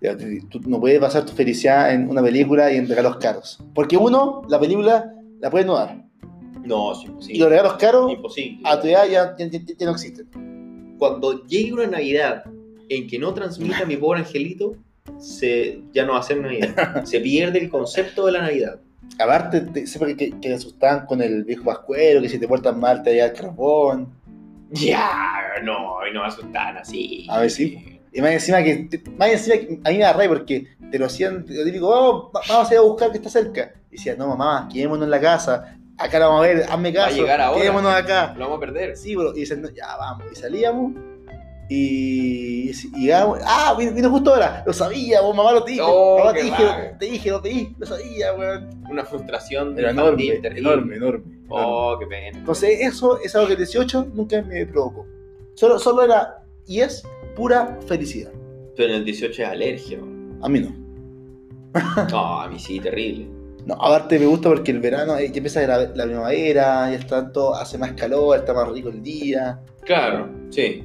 Ya, 0.00 0.16
tú- 0.16 0.60
no 0.66 0.80
puedes 0.80 1.00
basar 1.00 1.24
tu 1.24 1.32
felicidad 1.32 1.92
en 1.94 2.08
una 2.10 2.22
película 2.22 2.70
y 2.72 2.76
en 2.76 2.88
regalos 2.88 3.16
caros. 3.16 3.58
Porque 3.74 3.96
uno, 3.96 4.42
la 4.48 4.60
película 4.60 5.14
la 5.40 5.50
puedes 5.50 5.66
no 5.66 5.74
dar. 5.76 6.04
No, 6.64 6.92
es 6.92 6.98
Y 6.98 7.02
los 7.02 7.08
imposible. 7.08 7.48
regalos 7.48 7.74
caros 7.74 8.12
Imposible. 8.12 8.60
a 8.64 8.80
tu 8.80 8.86
edad 8.88 9.06
ya, 9.08 9.34
ya- 9.36 9.46
no 9.86 9.92
existen. 9.92 10.94
Cuando 10.98 11.44
llegue 11.46 11.72
una 11.72 11.86
Navidad 11.86 12.44
en 12.88 13.06
que 13.06 13.18
no 13.18 13.32
transmita 13.34 13.84
mi 13.86 13.96
pobre 13.96 14.20
angelito, 14.20 14.74
se, 15.18 15.82
ya 15.92 16.04
no 16.04 16.12
va 16.14 16.20
a 16.20 16.22
ser 16.22 16.38
Navidad. 16.40 17.04
Se 17.04 17.20
pierde 17.20 17.58
el 17.58 17.68
concepto 17.70 18.26
de 18.26 18.32
la 18.32 18.42
Navidad. 18.42 18.80
Aparte, 19.18 19.60
te- 19.60 19.86
siempre 19.86 20.16
que, 20.16 20.30
que 20.30 20.48
te 20.48 20.54
asustaban 20.54 21.06
con 21.06 21.20
el 21.22 21.44
viejo 21.44 21.64
pascuero, 21.64 22.20
que 22.22 22.28
si 22.28 22.38
te 22.38 22.48
portas 22.48 22.76
mal 22.76 23.02
te 23.02 23.16
da 23.16 23.26
el 23.26 23.32
carbón. 23.32 24.08
Ya, 24.70 25.42
no, 25.62 26.06
y 26.08 26.12
no 26.12 26.22
me 26.22 26.26
asustan 26.28 26.76
así. 26.78 27.26
A 27.30 27.40
ver, 27.40 27.50
sí. 27.50 28.00
Y 28.12 28.20
más 28.20 28.30
encima 28.30 28.62
que, 28.62 28.76
te- 28.90 29.10
más 29.10 29.28
encima 29.28 29.56
que 29.56 29.80
a 29.84 29.90
mí 29.90 29.96
me 29.98 30.04
da 30.04 30.12
rabia 30.12 30.28
porque 30.28 30.66
te 30.90 30.98
lo 30.98 31.06
hacían, 31.06 31.44
lo 31.48 31.64
típico, 31.64 31.88
"Vamos, 31.90 32.24
va- 32.34 32.40
vamos 32.48 32.70
a 32.70 32.74
ir 32.74 32.78
a 32.78 32.82
buscar 32.82 33.10
que 33.10 33.18
está 33.18 33.28
cerca. 33.30 33.72
Y 33.90 33.96
decía, 33.96 34.14
no 34.16 34.28
mamá, 34.28 34.68
quedémonos 34.72 35.04
en 35.04 35.10
la 35.10 35.20
casa, 35.20 35.76
acá 35.98 36.18
la 36.18 36.26
vamos 36.28 36.44
a 36.44 36.48
ver, 36.48 36.62
hazme 36.68 36.92
Va 36.92 37.02
a 37.02 37.04
caso, 37.06 37.16
llegar 37.16 37.40
ahora. 37.40 37.60
quedémonos 37.60 37.92
acá. 37.94 38.34
Lo 38.36 38.44
vamos 38.44 38.56
a 38.58 38.60
perder. 38.60 38.96
Sí, 38.96 39.14
bro, 39.16 39.32
y 39.34 39.40
dicen, 39.40 39.62
"No, 39.62 39.68
ya 39.70 39.96
vamos, 39.96 40.24
y 40.32 40.36
salíamos. 40.36 40.92
Y, 41.68 42.70
y 42.70 43.00
llegábamos, 43.00 43.38
ah, 43.44 43.74
vino, 43.78 43.92
vino 43.92 44.10
justo 44.10 44.34
ahora, 44.34 44.62
lo 44.66 44.72
sabía, 44.72 45.20
vos, 45.22 45.34
mamá 45.34 45.52
lo 45.52 45.64
te 45.64 45.70
dije, 45.72 45.82
Oh, 45.84 46.18
mamá 46.18 46.32
te 46.34 46.42
dije, 46.42 46.62
lo- 46.62 46.98
te 46.98 47.04
dije, 47.06 47.30
lo 47.30 47.42
pedí, 47.42 47.74
lo 47.78 47.86
sabía, 47.86 48.34
weón. 48.34 48.68
Una 48.90 49.04
frustración 49.04 49.78
Era 49.78 49.90
enorme, 49.90 50.24
terrible. 50.42 50.58
enorme, 50.60 50.96
enorme, 50.96 51.24
enorme. 51.24 51.38
Oh, 51.48 51.96
qué 51.98 52.06
pena. 52.06 52.38
Entonces, 52.38 52.78
eso 52.80 53.18
es 53.20 53.34
algo 53.34 53.46
que 53.48 53.52
el 53.54 53.58
18 53.58 54.08
nunca 54.14 54.42
me 54.42 54.66
provocó. 54.66 55.06
Solo, 55.54 55.78
solo 55.78 56.02
era, 56.02 56.42
y 56.66 56.80
es, 56.80 57.02
pura 57.34 57.78
felicidad. 57.86 58.30
Pero 58.76 58.90
en 58.90 58.96
el 58.96 59.04
18 59.04 59.42
es 59.42 59.48
alergia. 59.48 59.98
A 60.42 60.48
mí 60.48 60.60
no. 60.60 60.74
No, 62.10 62.40
a 62.40 62.48
mí 62.48 62.58
sí, 62.58 62.78
terrible. 62.80 63.26
No, 63.66 63.74
aparte 63.74 64.18
me 64.18 64.26
gusta 64.26 64.50
porque 64.50 64.70
el 64.70 64.80
verano 64.80 65.16
eh, 65.16 65.28
ya 65.30 65.36
empieza 65.38 65.66
la, 65.66 65.78
la 65.94 66.04
primavera, 66.04 66.90
ya 66.90 66.96
está 66.96 67.32
todo, 67.32 67.54
hace 67.54 67.78
más 67.78 67.92
calor, 67.92 68.36
está 68.38 68.52
más 68.52 68.68
rico 68.68 68.90
el 68.90 69.02
día. 69.02 69.60
Claro, 69.84 70.28
sí. 70.50 70.84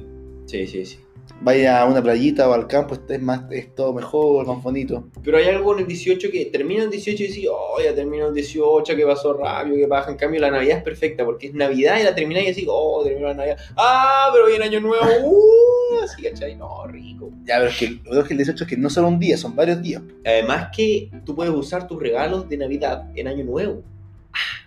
Sí, 0.50 0.66
sí, 0.66 0.84
sí. 0.84 0.98
Vaya 1.42 1.80
a 1.80 1.86
una 1.86 2.02
playita 2.02 2.48
o 2.48 2.52
al 2.52 2.66
campo, 2.66 2.98
es, 3.08 3.22
más, 3.22 3.42
es 3.52 3.72
todo 3.76 3.94
mejor, 3.94 4.46
más 4.48 4.60
bonito. 4.60 5.08
Pero 5.22 5.38
hay 5.38 5.44
algo 5.44 5.74
en 5.74 5.80
el 5.80 5.86
18 5.86 6.28
que 6.28 6.46
termina 6.46 6.82
el 6.82 6.90
18 6.90 7.22
y 7.22 7.26
dices, 7.28 7.44
oh, 7.48 7.78
ya 7.82 7.94
terminó 7.94 8.26
el 8.26 8.34
18, 8.34 8.96
que 8.96 9.06
pasó 9.06 9.34
rápido, 9.34 9.76
que 9.76 9.86
baja. 9.86 10.10
En 10.10 10.16
cambio, 10.16 10.40
la 10.40 10.50
Navidad 10.50 10.78
es 10.78 10.82
perfecta 10.82 11.24
porque 11.24 11.46
es 11.46 11.54
Navidad 11.54 12.00
y 12.00 12.02
la 12.02 12.16
termináis 12.16 12.46
y 12.46 12.48
decís, 12.48 12.66
oh, 12.68 13.02
terminó 13.04 13.28
la 13.28 13.34
Navidad. 13.34 13.58
Ah, 13.76 14.28
pero 14.32 14.48
viene 14.48 14.64
Año 14.64 14.80
Nuevo, 14.80 15.06
uh, 15.22 16.02
así, 16.02 16.20
¿cachai? 16.20 16.56
No, 16.56 16.84
rico. 16.88 17.30
Ya, 17.44 17.58
pero 17.58 17.70
es 17.70 17.78
que 17.78 18.00
lo 18.04 18.24
que 18.24 18.34
el 18.34 18.38
18 18.38 18.64
es 18.64 18.68
que 18.70 18.76
no 18.76 18.90
solo 18.90 19.06
un 19.06 19.20
día, 19.20 19.36
son 19.36 19.54
varios 19.54 19.80
días. 19.80 20.02
Además 20.26 20.70
que 20.76 21.10
tú 21.24 21.36
puedes 21.36 21.54
usar 21.54 21.86
tus 21.86 22.02
regalos 22.02 22.48
de 22.48 22.56
Navidad 22.56 23.08
en 23.14 23.28
Año 23.28 23.44
Nuevo, 23.44 23.84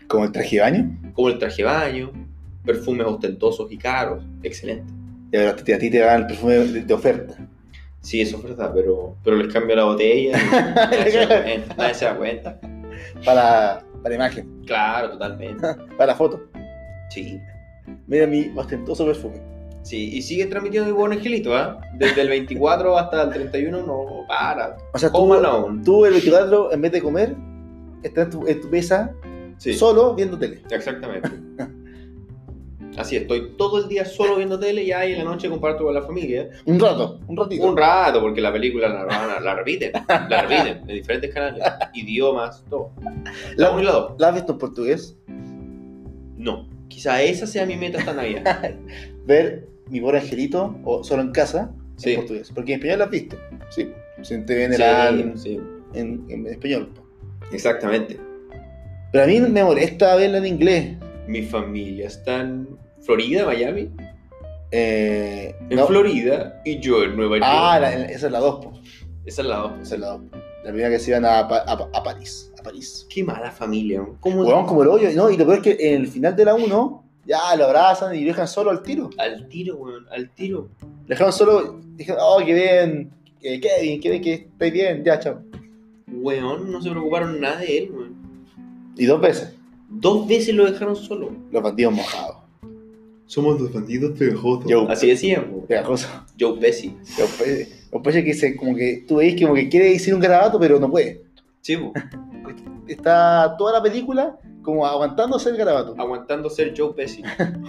Como 0.07 0.23
el 0.23 0.31
traje 0.31 0.55
de 0.55 0.61
baño. 0.61 0.97
como 1.13 1.27
el 1.27 1.37
traje 1.37 1.57
de 1.57 1.63
baño, 1.65 2.11
perfumes 2.65 3.05
ostentosos 3.05 3.69
y 3.69 3.77
caros, 3.77 4.23
excelente. 4.43 5.02
Y 5.33 5.37
a 5.73 5.79
ti 5.79 5.89
te 5.89 5.97
dan 5.99 6.21
el 6.21 6.27
perfume 6.27 6.53
de, 6.53 6.81
de 6.83 6.93
oferta. 6.93 7.35
Sí, 8.01 8.21
eso 8.21 8.37
es 8.37 8.43
verdad, 8.43 8.71
pero, 8.73 9.15
pero 9.23 9.37
les 9.37 9.51
cambio 9.51 9.75
la 9.75 9.85
botella 9.85 10.37
y 10.39 10.51
nadie 10.51 11.11
se 11.11 11.25
da 11.25 11.41
cuenta. 11.43 11.75
Nadie 11.75 11.93
se 11.95 12.05
da 12.05 12.15
cuenta. 12.17 12.59
Para, 13.25 13.83
para 14.03 14.15
imagen, 14.15 14.61
Claro, 14.65 15.09
totalmente. 15.13 15.65
para 15.97 16.07
la 16.11 16.15
foto. 16.15 16.43
Sí. 17.09 17.39
Mira 18.07 18.27
mi 18.27 18.51
ostentoso 18.55 19.05
perfume. 19.05 19.41
Sí, 19.81 20.15
y 20.15 20.21
sigue 20.21 20.45
transmitiendo 20.45 20.87
mi 20.89 20.95
buen 20.95 21.11
angelito, 21.13 21.55
¿ah? 21.55 21.79
Desde 21.95 22.21
el 22.21 22.29
24 22.29 22.97
hasta 22.97 23.23
el 23.23 23.29
31 23.31 23.85
no 23.85 24.25
para. 24.27 24.77
O 24.93 24.97
sea, 24.99 25.09
tú, 25.11 25.81
tú 25.83 26.05
el 26.05 26.11
24, 26.13 26.71
en 26.73 26.81
vez 26.81 26.91
de 26.91 27.01
comer, 27.01 27.35
estás 28.03 28.25
en 28.25 28.31
tu, 28.31 28.47
en 28.47 28.61
tu 28.61 28.67
mesa 28.69 29.11
Sí, 29.57 29.73
solo 29.73 30.13
viendo 30.13 30.37
tele. 30.37 30.61
exactamente. 30.69 31.29
Así, 32.97 33.15
estoy 33.15 33.53
todo 33.57 33.81
el 33.81 33.87
día 33.89 34.05
solo 34.05 34.35
viendo 34.35 34.59
tele 34.59 34.83
y 34.83 34.91
ahí 34.91 35.13
en 35.13 35.19
la 35.19 35.23
noche 35.23 35.49
comparto 35.49 35.83
con 35.83 35.93
la 35.93 36.01
familia. 36.03 36.49
Un 36.65 36.79
rato, 36.79 37.19
un 37.27 37.35
ratito. 37.35 37.65
Un 37.67 37.75
rato, 37.75 38.21
porque 38.21 38.39
la 38.41 38.51
película 38.53 38.87
la, 38.89 39.05
la, 39.05 39.39
la 39.39 39.55
repiten. 39.55 39.91
La 40.07 40.41
repiten 40.43 40.77
en 40.81 40.87
diferentes 40.87 41.33
canales, 41.33 41.63
idiomas, 41.93 42.63
todo. 42.69 42.91
La 43.55 43.69
¿La, 43.69 43.71
1 43.71 43.81
y 43.81 43.85
la 43.85 43.91
2. 43.91 44.13
¿La 44.19 44.27
has 44.29 44.33
visto 44.35 44.51
en 44.53 44.57
portugués? 44.59 45.17
No. 45.27 46.67
Quizá 46.87 47.21
esa 47.23 47.47
sea 47.47 47.65
mi 47.65 47.75
meta 47.77 47.97
esta 47.99 48.13
Navidad. 48.13 48.75
Ver 49.25 49.67
mi 49.89 49.99
pobre 49.99 50.19
angelito 50.19 50.75
o 50.83 51.03
solo 51.03 51.21
en 51.23 51.31
casa 51.31 51.71
Sí. 51.97 52.11
en 52.11 52.19
portugués. 52.21 52.51
Porque 52.53 52.73
en 52.73 52.79
español 52.79 52.99
la 52.99 53.05
has 53.05 53.11
visto. 53.11 53.37
Sí. 53.69 53.91
Si 54.21 54.37
te 54.45 54.55
viene 54.55 54.75
Sí, 54.75 54.81
la 54.81 55.09
en, 55.09 55.37
sí. 55.37 55.59
en, 55.93 56.25
en 56.29 56.47
español. 56.47 56.89
Exactamente. 57.51 58.19
Pero 59.11 59.23
a 59.23 59.27
mí 59.27 59.39
me 59.39 59.63
molesta 59.63 60.15
verla 60.15 60.37
en 60.39 60.45
inglés. 60.45 60.97
Mi 61.27 61.41
familia 61.43 62.07
está 62.07 62.41
en 62.41 62.67
Florida, 63.01 63.45
Miami. 63.45 63.89
Eh, 64.71 65.55
En 65.69 65.77
no. 65.77 65.85
Florida 65.87 66.61
y 66.65 66.79
yo 66.79 67.03
en 67.03 67.15
Nueva 67.15 67.37
York. 67.37 67.45
Ah, 67.47 67.79
la- 67.79 67.93
esa 68.05 68.25
es 68.27 68.31
la 68.31 68.39
2. 68.39 68.65
Esa 69.25 69.41
es 69.41 69.47
la 69.47 69.57
dos. 69.57 69.71
Esa 69.81 69.95
es 69.95 70.01
la 70.01 70.07
2. 70.07 70.21
La 70.63 70.69
primera 70.71 70.89
que 70.89 70.99
se 70.99 71.11
iban 71.11 71.25
a, 71.25 71.39
a, 71.39 71.71
a 71.93 72.03
París. 72.03 72.51
A 72.59 72.63
París. 72.63 73.05
Qué 73.09 73.23
mala 73.23 73.51
familia. 73.51 74.01
¿Cómo 74.19 74.43
como 74.65 74.81
el 74.83 74.89
hoyo. 74.89 75.09
No, 75.15 75.29
y 75.29 75.37
lo 75.37 75.45
peor 75.45 75.57
es 75.57 75.63
que 75.63 75.93
en 75.93 76.01
el 76.01 76.07
final 76.07 76.35
de 76.35 76.45
la 76.45 76.55
1 76.55 77.03
ya 77.25 77.55
lo 77.55 77.65
abrazan 77.65 78.15
y 78.15 78.21
lo 78.21 78.27
dejan 78.27 78.47
solo 78.47 78.71
al 78.71 78.81
tiro. 78.83 79.09
Al 79.17 79.47
tiro, 79.47 79.77
weón, 79.77 80.05
al 80.11 80.29
tiro. 80.31 80.69
Lo 80.81 81.07
dejaron 81.07 81.31
solo. 81.33 81.79
Dijeron, 81.95 82.19
oh, 82.23 82.41
qué 82.45 82.53
bien. 82.53 83.11
eh, 83.41 83.59
Kevin, 83.61 84.01
qué 84.01 84.09
bien 84.09 84.21
que 84.21 84.33
estáis 84.33 84.73
bien. 84.73 85.03
Ya, 85.03 85.19
chao. 85.19 85.41
Weón, 86.11 86.71
no 86.71 86.81
se 86.81 86.89
preocuparon 86.89 87.39
nada 87.39 87.57
de 87.59 87.77
él, 87.77 87.91
weón. 87.91 88.15
Y 88.97 89.05
dos 89.05 89.21
veces. 89.21 89.55
Dos 89.93 90.27
veces 90.27 90.53
lo 90.55 90.65
dejaron 90.69 90.95
solo. 90.95 91.31
Los 91.51 91.63
bandidos 91.63 91.93
mojados. 91.93 92.37
Somos 93.25 93.59
los 93.59 93.71
bandidos 93.73 94.17
pegajosos. 94.17 94.65
Yo. 94.69 94.89
Así 94.89 95.07
decían, 95.07 95.47
weón. 95.51 95.65
Pegajosos. 95.67 96.09
Joe 96.39 96.59
Pesci. 96.59 96.95
Pe- 97.39 97.67
los 97.91 98.01
peces 98.01 98.23
que 98.23 98.29
dice, 98.33 98.55
como 98.55 98.75
que 98.75 99.05
tú 99.07 99.17
veis 99.17 99.35
que 99.35 99.43
como 99.43 99.55
que 99.55 99.69
quiere 99.69 99.89
decir 99.91 100.13
un 100.13 100.19
garabato, 100.19 100.59
pero 100.59 100.79
no 100.79 100.89
puede. 100.89 101.23
Sí. 101.61 101.77
Está 102.87 103.55
toda 103.57 103.73
la 103.73 103.83
película 103.83 104.37
como 104.61 104.85
aguantándose 104.85 105.49
el 105.49 105.57
garabato. 105.57 105.95
Aguantando 105.97 106.49
ser 106.49 106.73
Joe 106.77 106.93
Pesci. 106.93 107.23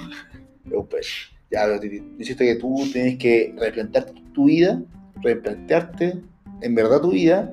Los 0.64 0.86
peces. 0.86 1.12
Ya, 1.50 1.64
pero 1.66 1.78
te- 1.80 1.88
te- 1.88 2.02
dijiste 2.18 2.44
que 2.44 2.54
tú 2.56 2.76
tienes 2.92 3.18
que 3.18 3.54
replantearte 3.56 4.14
tu 4.32 4.46
vida, 4.46 4.82
replantearte 5.22 6.20
en 6.62 6.74
verdad 6.74 7.00
tu 7.00 7.10
vida, 7.10 7.52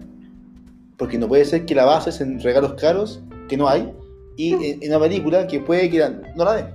porque 0.97 1.17
no 1.17 1.27
puede 1.27 1.45
ser 1.45 1.65
que 1.65 1.75
la 1.75 1.85
bases 1.85 2.21
en 2.21 2.39
regalos 2.41 2.73
caros, 2.75 3.21
que 3.47 3.57
no 3.57 3.67
hay, 3.67 3.91
y 4.37 4.53
en, 4.53 4.83
en 4.83 4.89
una 4.89 4.99
película 4.99 5.47
que 5.47 5.59
puede 5.59 5.89
que 5.89 5.99
la- 5.99 6.09
no 6.35 6.43
la 6.45 6.53
den. 6.55 6.67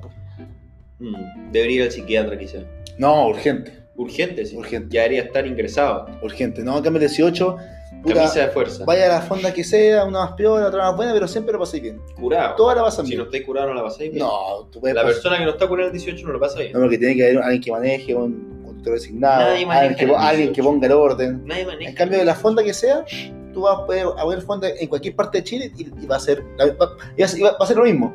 Mm, 0.98 1.50
Debería 1.52 1.76
ir 1.76 1.82
al 1.82 1.90
psiquiatra, 1.92 2.38
quizá. 2.38 2.58
No, 2.98 3.28
urgente, 3.28 3.72
Urgente, 3.96 4.44
sí. 4.44 4.56
Urgente. 4.56 4.94
Ya 4.94 5.02
debería 5.02 5.22
estar 5.22 5.46
ingresado. 5.46 6.06
urgente. 6.22 6.62
No, 6.62 6.74
cambio 6.82 7.00
el 7.00 7.08
18, 7.08 7.56
puta, 8.02 8.14
Camisa 8.14 8.40
de 8.40 8.48
fuerza. 8.48 8.84
vaya 8.84 9.06
a 9.06 9.08
la 9.08 9.20
fonda 9.22 9.52
que 9.54 9.64
sea, 9.64 10.04
una 10.04 10.20
más 10.20 10.32
peor, 10.32 10.62
otra 10.62 10.82
más 10.84 10.96
buena, 10.96 11.12
pero 11.14 11.26
siempre 11.26 11.52
lo 11.54 11.58
pasáis 11.58 11.82
bien. 11.82 11.98
Curado. 12.20 12.54
Toda 12.56 12.74
la 12.74 12.82
pasan 12.82 13.06
Si 13.06 13.12
bien. 13.12 13.20
no 13.20 13.24
estáis 13.24 13.44
curado, 13.44 13.68
no 13.68 13.74
la 13.74 13.82
pasáis 13.82 14.12
bien. 14.12 14.24
No, 14.24 14.68
tú 14.70 14.80
puedes 14.80 14.94
La 14.94 15.02
pasar- 15.02 15.14
persona 15.14 15.38
que 15.38 15.44
no 15.44 15.50
está 15.52 15.66
curada 15.66 15.86
el 15.90 15.92
18 15.92 16.26
no 16.26 16.32
lo 16.34 16.40
pasa 16.40 16.58
bien. 16.60 16.72
No, 16.72 16.80
porque 16.80 16.98
tiene 16.98 17.14
que 17.16 17.24
haber 17.24 17.38
alguien 17.38 17.62
que 17.62 17.70
maneje, 17.72 18.14
un 18.14 18.62
conductor 18.64 18.92
designado, 18.94 19.40
Nadie 19.50 19.64
maneja 19.66 19.80
alguien 19.80 19.96
que, 19.98 20.04
en 20.04 20.10
el 20.10 20.16
alguien 20.16 20.48
que 20.52 20.60
18. 20.60 20.64
ponga 20.70 20.86
el 20.86 20.92
orden. 20.92 21.42
Nadie 21.46 21.66
maneja. 21.66 21.90
En 21.90 21.96
cambio, 21.96 22.18
de 22.18 22.24
la 22.26 22.34
fonda 22.34 22.62
que 22.62 22.74
sea, 22.74 23.02
tú 23.56 23.62
vas 23.62 23.78
a 23.78 23.86
poder 23.86 24.06
abrir 24.18 24.42
fonda 24.42 24.68
en 24.68 24.86
cualquier 24.86 25.16
parte 25.16 25.38
de 25.38 25.44
Chile 25.44 25.72
y, 25.78 25.82
y 26.02 26.06
va, 26.06 26.16
a 26.16 26.20
ser, 26.20 26.44
va, 26.60 26.66
va 26.66 26.90
a 27.24 27.26
ser- 27.26 27.40
y 27.40 27.42
va- 27.42 27.52
va 27.52 27.64
a 27.64 27.66
ser 27.66 27.78
lo 27.78 27.84
mismo. 27.84 28.14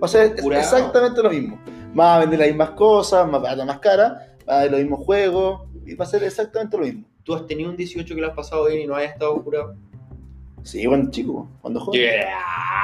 Va 0.00 0.06
a 0.06 0.08
ser 0.08 0.36
Curado. 0.40 0.62
exactamente 0.62 1.20
lo 1.20 1.28
mismo. 1.30 1.58
Va 1.98 2.14
a 2.14 2.18
vender 2.20 2.38
las 2.38 2.48
mismas 2.48 2.70
cosas, 2.70 3.28
más 3.28 3.42
barata, 3.42 3.64
más 3.64 3.80
cara, 3.80 4.28
va 4.48 4.54
a 4.54 4.58
haber 4.60 4.70
los 4.70 4.80
mismos 4.80 5.04
juegos, 5.04 5.62
y 5.84 5.96
va 5.96 6.04
a 6.04 6.08
ser 6.08 6.22
exactamente 6.22 6.78
lo 6.78 6.84
mismo. 6.84 7.02
¿Tú 7.24 7.34
has 7.34 7.44
tenido 7.48 7.68
un 7.68 7.76
18 7.76 8.14
que 8.14 8.20
lo 8.20 8.28
has 8.28 8.34
pasado 8.36 8.66
bien 8.66 8.82
y 8.82 8.86
no 8.86 8.94
hayas 8.94 9.12
estado 9.14 9.42
curado? 9.42 9.74
Sí, 10.62 10.84
cuando 10.86 11.10
chico, 11.10 11.48
cuando 11.62 11.80
joven. 11.80 12.00
Yeah. 12.00 12.28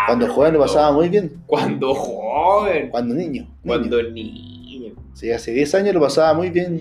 Cuando 0.07 0.27
joven 0.33 0.55
lo 0.55 0.61
pasaba 0.61 0.91
muy 0.93 1.09
bien. 1.09 1.41
Cuando 1.47 1.95
joven. 1.95 2.91
Cuando 2.91 3.15
niño. 3.15 3.43
niño. 3.43 3.49
Cuando 3.65 4.03
niño. 4.03 4.95
Sí, 5.15 5.31
hace 5.31 5.53
10 5.53 5.75
años 5.77 5.95
lo 5.95 6.01
pasaba 6.01 6.35
muy 6.35 6.51
bien, 6.51 6.81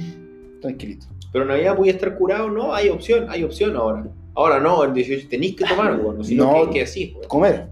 tranquilito. 0.62 1.06
Pero 1.32 1.44
en 1.44 1.50
Navidad 1.50 1.76
podía 1.76 1.92
estar 1.92 2.18
curado, 2.18 2.50
no, 2.50 2.74
hay 2.74 2.88
opción, 2.90 3.28
hay 3.30 3.44
opción 3.44 3.76
ahora. 3.76 4.06
Ahora 4.36 4.60
no, 4.60 4.84
el 4.84 4.94
18 4.94 5.28
tenéis 5.30 5.56
que 5.56 5.66
tomar, 5.66 5.98
bueno, 5.98 6.24
sino 6.24 6.66
No. 6.66 6.70
que, 6.70 6.82
así. 6.84 7.16
Comer, 7.28 7.70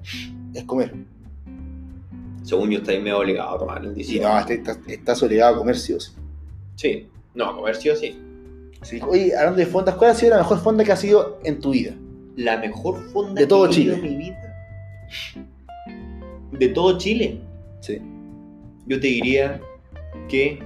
es 0.53 0.63
comer. 0.63 0.93
Según 2.43 2.69
yo 2.71 2.79
estáis 2.79 3.01
medio 3.01 3.19
obligado 3.19 3.55
a 3.55 3.59
tomar 3.59 3.83
el 3.83 3.91
Y 3.91 3.95
18. 3.95 4.27
no, 4.29 4.39
este- 4.39 4.53
estás, 4.55 4.79
estás 4.87 5.23
obligado 5.23 5.55
a 5.55 5.57
comer 5.57 5.77
sí 5.77 5.93
o 5.93 5.99
sí. 5.99 6.11
Sí, 6.75 7.07
no, 7.35 7.55
comer 7.55 7.75
sí 7.75 7.89
o 7.89 7.95
sí. 7.95 8.17
Sí, 8.81 8.99
Oye, 9.07 9.35
hablando 9.35 9.59
de 9.59 9.65
fondas, 9.65 9.95
¿cuál 9.95 10.11
ha 10.11 10.15
sido 10.15 10.31
la 10.31 10.37
mejor 10.39 10.59
fonda 10.59 10.83
que 10.83 10.91
ha 10.91 10.97
sido 10.97 11.39
en 11.45 11.59
tu 11.59 11.71
vida? 11.71 11.93
La 12.35 12.57
mejor 12.57 13.01
fonda 13.11 13.39
De 13.39 13.47
todo 13.47 13.69
que 13.69 13.75
he 13.75 13.79
ido 13.81 13.95
Chile. 13.95 14.07
en 14.07 14.17
mi 14.17 14.23
vida. 14.25 14.39
De 16.51 16.67
todo 16.69 16.97
Chile. 16.97 17.39
Sí. 17.79 17.99
Yo 18.87 18.99
te 18.99 19.07
diría 19.07 19.61
que 20.27 20.59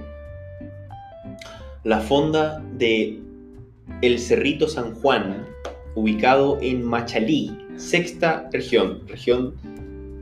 la 1.84 2.00
fonda 2.00 2.62
de 2.76 3.20
El 4.02 4.18
Cerrito 4.18 4.68
San 4.68 4.94
Juan, 4.96 5.46
ubicado 5.98 6.58
en 6.60 6.84
Machalí, 6.84 7.56
sexta 7.76 8.48
región, 8.52 9.02
región 9.08 9.54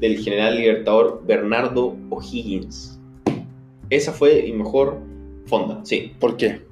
del 0.00 0.18
general 0.18 0.56
libertador 0.56 1.22
Bernardo 1.26 1.94
O'Higgins. 2.10 2.98
Esa 3.90 4.12
fue 4.12 4.42
mi 4.42 4.52
mejor 4.52 4.98
fonda, 5.46 5.80
sí. 5.84 6.12
¿Por 6.18 6.36
qué? 6.36 6.62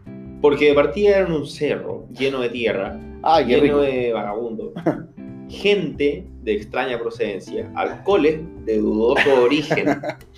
Porque 0.40 0.68
de 0.68 0.74
partida 0.74 1.18
era 1.18 1.26
un 1.26 1.46
cerro 1.46 2.06
lleno 2.18 2.40
de 2.40 2.48
tierra, 2.48 2.98
Ah, 3.22 3.40
lleno 3.40 3.62
rico. 3.62 3.80
de 3.80 4.12
vagabundos, 4.12 4.72
gente 5.48 6.26
de 6.42 6.52
extraña 6.54 6.98
procedencia, 6.98 7.70
alcoholes 7.74 8.40
de 8.64 8.78
dudoso 8.78 9.42
origen, 9.42 9.88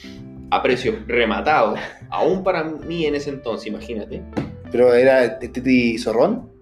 a 0.50 0.62
precios 0.62 0.94
rematados, 1.06 1.78
aún 2.10 2.42
para 2.44 2.64
mí 2.64 3.06
en 3.06 3.14
ese 3.14 3.30
entonces, 3.30 3.66
imagínate. 3.68 4.22
Pero 4.70 4.92
era 4.94 5.38
Titi 5.38 5.98
Zorrón. 5.98 6.55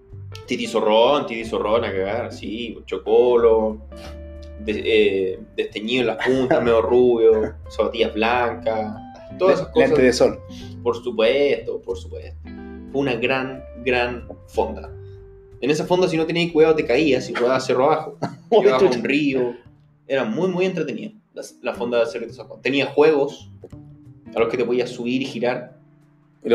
Titi 0.45 0.67
Zorrón, 0.67 1.25
Titi 1.27 1.45
Zorrón 1.45 1.83
a 1.83 1.91
cagar, 1.91 2.31
sí, 2.33 2.77
chocolo, 2.85 3.81
de- 4.63 4.83
eh, 4.85 5.39
desteñido 5.55 6.01
en 6.01 6.07
las 6.07 6.25
puntas, 6.25 6.59
medio 6.63 6.81
rubio, 6.81 7.53
zapatillas 7.69 8.13
blancas, 8.13 8.95
todas 9.39 9.55
esas 9.59 9.67
cosas. 9.69 9.89
Lente 9.89 10.03
de 10.03 10.13
sol. 10.13 10.39
Por 10.83 10.95
supuesto, 11.03 11.81
por 11.81 11.97
supuesto. 11.97 12.37
Fue 12.91 13.01
una 13.01 13.15
gran, 13.15 13.63
gran 13.83 14.27
fonda. 14.47 14.91
En 15.61 15.71
esa 15.71 15.85
fonda, 15.85 16.07
si 16.07 16.15
no 16.17 16.25
tenías 16.25 16.51
cuidado, 16.51 16.75
te 16.75 16.85
caías 16.85 17.29
y 17.29 17.33
podías 17.33 17.65
cerro 17.65 17.85
abajo. 17.85 18.17
Llegabas 18.51 18.83
a 18.83 18.85
un 18.97 19.03
río. 19.03 19.55
Era 20.07 20.23
muy, 20.23 20.47
muy 20.49 20.65
entretenida 20.65 21.11
la, 21.33 21.41
la 21.63 21.73
fonda 21.73 21.99
de 21.99 22.05
Cerrito 22.05 22.33
San 22.33 22.47
Juan. 22.47 22.61
Tenía 22.61 22.85
juegos 22.85 23.49
a 24.35 24.39
los 24.39 24.49
que 24.49 24.57
te 24.57 24.63
podías 24.65 24.89
subir 24.91 25.21
y 25.23 25.25
girar. 25.25 25.79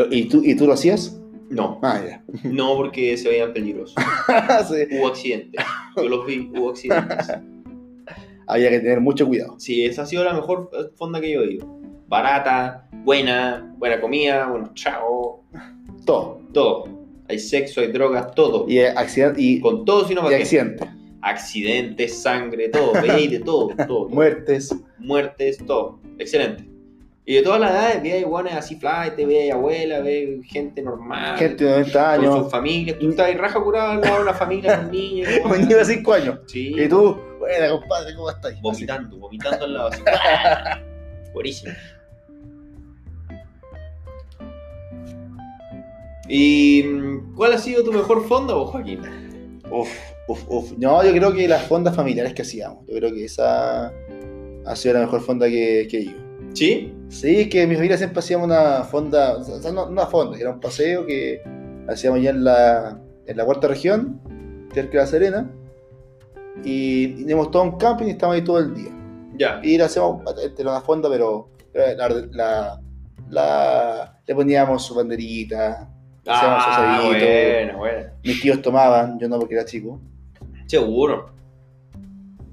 ¿Y 0.09 0.29
tú, 0.29 0.41
¿Y 0.45 0.55
tú 0.55 0.65
lo 0.67 0.73
hacías? 0.73 1.19
No, 1.51 1.79
Ah, 1.83 2.01
ya. 2.05 2.23
no 2.43 2.75
porque 2.75 3.15
se 3.17 3.29
veían 3.29 3.53
peligrosos. 3.53 3.95
Sí. 4.67 4.97
Hubo 4.97 5.07
accidentes. 5.07 5.63
Yo 5.97 6.07
los 6.09 6.25
vi, 6.25 6.49
hubo 6.55 6.69
accidentes. 6.71 7.27
Había 8.47 8.69
que 8.69 8.79
tener 8.79 8.99
mucho 9.01 9.27
cuidado. 9.27 9.59
Sí, 9.59 9.85
esa 9.85 10.01
ha 10.03 10.05
sido 10.05 10.23
la 10.23 10.33
mejor 10.33 10.69
eh, 10.73 10.89
fonda 10.95 11.21
que 11.21 11.31
yo 11.31 11.41
he 11.41 11.53
ido. 11.53 11.67
Barata, 12.07 12.89
buena, 13.03 13.73
buena 13.77 14.01
comida, 14.01 14.47
buenos 14.47 14.73
chavos, 14.73 15.41
Todo. 16.05 16.41
todo. 16.53 16.83
Hay 17.29 17.39
sexo, 17.39 17.79
hay 17.81 17.87
drogas, 17.91 18.33
todo. 18.35 18.65
Y 18.67 18.79
accidente. 18.79 19.41
Y, 19.41 19.59
Con 19.61 19.85
todo, 19.85 20.05
sino 20.07 20.19
y 20.21 20.23
para 20.25 20.35
qué. 20.37 20.43
accidente. 20.43 20.89
Accidentes, 21.21 22.21
sangre, 22.21 22.67
todo. 22.69 22.93
Veía 23.01 23.29
de 23.29 23.39
todo, 23.39 23.69
todo. 23.69 23.87
todo. 23.87 24.09
Muertes. 24.09 24.75
Muertes, 24.99 25.57
todo. 25.65 25.99
Excelente. 26.17 26.65
Y 27.31 27.35
de 27.35 27.43
todas 27.43 27.61
las 27.61 27.71
edades, 27.71 28.03
veía 28.03 28.17
iguanes 28.17 28.53
así 28.55 28.75
flight, 28.75 29.15
veía 29.15 29.53
abuela, 29.53 30.01
veía 30.01 30.43
gente 30.43 30.81
normal. 30.81 31.37
Gente 31.37 31.63
de 31.63 31.71
90 31.71 31.93
con 31.93 32.25
años. 32.25 32.39
sus 32.39 32.51
familias. 32.51 32.99
Tú 32.99 33.09
estás 33.09 33.27
ahí 33.27 33.35
raja 33.35 33.63
curada 33.63 33.93
al 33.93 34.01
lado 34.01 34.15
de 34.17 34.21
una 34.23 34.33
familia 34.33 34.81
con 34.81 34.91
niños. 34.91 35.29
Un 35.45 35.61
niño 35.61 35.77
de 35.77 35.85
5 35.85 36.13
años. 36.13 36.39
Sí. 36.47 36.73
Y 36.77 36.89
tú, 36.89 37.17
buena 37.39 37.69
compadre, 37.69 38.15
¿cómo 38.15 38.29
estás? 38.31 38.61
Vomitando, 38.61 39.15
vomitando 39.15 39.63
al 39.63 39.73
lado 39.73 39.87
así. 39.87 40.01
Buenísimo. 41.33 41.71
¿Y 46.27 46.83
mm, 46.83 47.35
cuál 47.37 47.53
ha 47.53 47.57
sido 47.57 47.81
tu 47.81 47.93
mejor 47.93 48.27
fonda, 48.27 48.55
vos, 48.55 48.71
Joaquín? 48.71 48.99
Uf, 49.71 49.89
uf, 50.27 50.43
uf. 50.49 50.73
No, 50.77 51.01
yo 51.01 51.13
creo 51.13 51.31
que 51.31 51.47
las 51.47 51.63
fondas 51.63 51.95
familiares 51.95 52.33
que 52.33 52.41
hacíamos. 52.41 52.85
Yo 52.89 52.95
creo 52.97 53.13
que 53.13 53.23
esa 53.23 53.93
ha 54.65 54.75
sido 54.75 54.95
la 54.95 54.99
mejor 54.99 55.21
fonda 55.21 55.47
que, 55.47 55.87
que 55.89 56.01
ido. 56.01 56.20
¿Sí? 56.53 56.93
Sí, 57.09 57.49
que 57.49 57.65
mi 57.67 57.75
familia 57.75 57.97
siempre 57.97 58.19
hacíamos 58.19 58.47
una 58.47 58.83
fonda, 58.83 59.37
o 59.37 59.43
sea, 59.43 59.71
no 59.71 59.85
una 59.87 60.05
fonda, 60.05 60.37
era 60.37 60.51
un 60.51 60.59
paseo 60.59 61.05
que 61.05 61.41
hacíamos 61.89 62.21
ya 62.21 62.29
en 62.31 62.43
la, 62.43 62.99
en 63.25 63.37
la 63.37 63.45
cuarta 63.45 63.67
región, 63.67 64.19
cerca 64.73 64.91
de 64.91 64.97
La 64.97 65.05
Serena, 65.07 65.51
y 66.63 67.07
teníamos 67.15 67.51
todo 67.51 67.63
un 67.63 67.77
camping 67.77 68.07
y 68.07 68.11
estábamos 68.11 68.39
ahí 68.39 68.43
todo 68.45 68.59
el 68.59 68.73
día. 68.75 68.91
Ya. 69.37 69.59
Y 69.63 69.77
le 69.77 69.83
hacíamos, 69.85 70.21
era 70.57 70.71
una 70.71 70.81
fonda, 70.81 71.09
pero 71.09 71.49
la, 71.73 71.93
la- 72.31 72.81
la- 73.29 74.19
le 74.27 74.35
poníamos 74.35 74.83
su 74.85 74.93
banderita, 74.95 75.89
hacíamos 76.25 76.63
su 76.63 76.69
Ah, 76.71 77.01
bueno, 77.05 77.77
bueno. 77.77 78.07
mis 78.23 78.41
tíos 78.41 78.61
tomaban, 78.61 79.17
yo 79.19 79.27
no 79.29 79.39
porque 79.39 79.55
era 79.55 79.65
chico, 79.65 79.99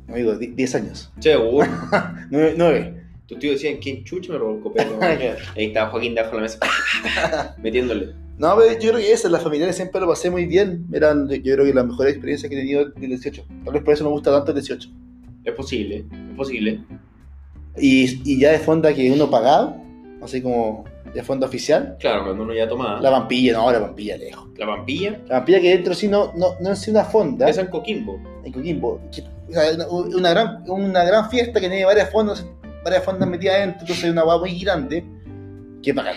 Seguro, 0.07 0.39
di- 0.39 0.47
10 0.49 0.75
años, 0.75 1.13
seguro. 1.21 1.67
9, 2.31 2.98
Tus 3.29 3.39
tíos 3.39 3.55
decían, 3.61 3.77
¿quién 3.81 4.03
chucha 4.05 4.33
me 4.33 4.39
robó 4.39 4.57
el 4.57 4.61
copete? 4.63 4.89
Ahí 5.57 5.67
estaba 5.67 5.91
Joaquín 5.91 6.15
debajo 6.15 6.33
de 6.37 6.37
la 6.39 6.43
mesa, 6.43 6.59
metiéndole. 7.63 8.15
No, 8.39 8.57
pero 8.57 8.73
yo 8.73 8.91
creo 8.91 8.97
que 8.97 9.13
esa, 9.13 9.29
las 9.29 9.43
familiares 9.43 9.77
siempre 9.77 10.01
lo 10.01 10.07
pasé 10.09 10.31
muy 10.31 10.47
bien. 10.47 10.87
Eran, 10.93 11.29
yo 11.29 11.55
creo 11.55 11.65
que 11.65 11.75
la 11.75 11.85
mejor 11.85 12.09
experiencia 12.09 12.49
que 12.49 12.55
he 12.57 12.59
tenido 12.61 12.87
del 12.91 13.11
18. 13.11 13.45
Tal 13.65 13.75
vez 13.75 13.83
por 13.83 13.95
eso 13.95 14.05
me 14.05 14.11
gusta 14.11 14.31
tanto 14.31 14.53
el 14.53 14.57
18. 14.59 14.89
Es 15.45 15.55
posible, 15.55 16.05
es 16.31 16.37
posible. 16.37 16.81
Y, 17.77 18.33
y 18.33 18.41
ya 18.41 18.53
de 18.53 18.59
fonda 18.61 18.95
que 18.95 19.11
uno 19.11 19.29
pagado, 19.29 19.77
así 20.23 20.41
como 20.41 20.85
de 21.13 21.23
fonda 21.23 21.47
oficial, 21.47 21.97
Claro, 21.99 22.25
cuando 22.25 22.45
uno 22.45 22.55
ya 22.55 22.69
tomaba. 22.69 23.01
la 23.01 23.11
vampilla, 23.11 23.53
no, 23.55 23.71
la 23.73 23.79
vampilla 23.81 24.17
lejos. 24.17 24.49
La 24.57 24.67
pampilla, 24.67 25.21
La 25.27 25.37
vampilla 25.39 25.61
que 25.61 25.71
dentro 25.71 25.95
sí 25.95 26.07
no, 26.09 26.33
no, 26.37 26.55
no 26.61 26.73
es 26.73 26.87
una 26.89 27.05
fonda. 27.05 27.49
esa 27.49 27.63
en 27.63 27.69
Coquimbo. 27.69 28.21
en 28.45 28.53
Coquimbo. 28.53 29.01
una 30.17 30.31
gran, 30.31 30.65
una 30.71 31.05
gran 31.05 31.29
fiesta 31.31 31.61
que 31.61 31.69
tiene 31.69 31.85
varias 31.85 32.11
fondas, 32.11 32.47
varias 32.85 33.05
fondas 33.05 33.29
metidas 33.29 33.57
adentro, 33.57 33.81
entonces 33.81 34.11
una 34.11 34.23
guapa 34.23 34.41
muy 34.41 34.59
grande, 34.59 35.05
que 35.83 35.91
es 35.91 35.97
bacán. 35.97 36.17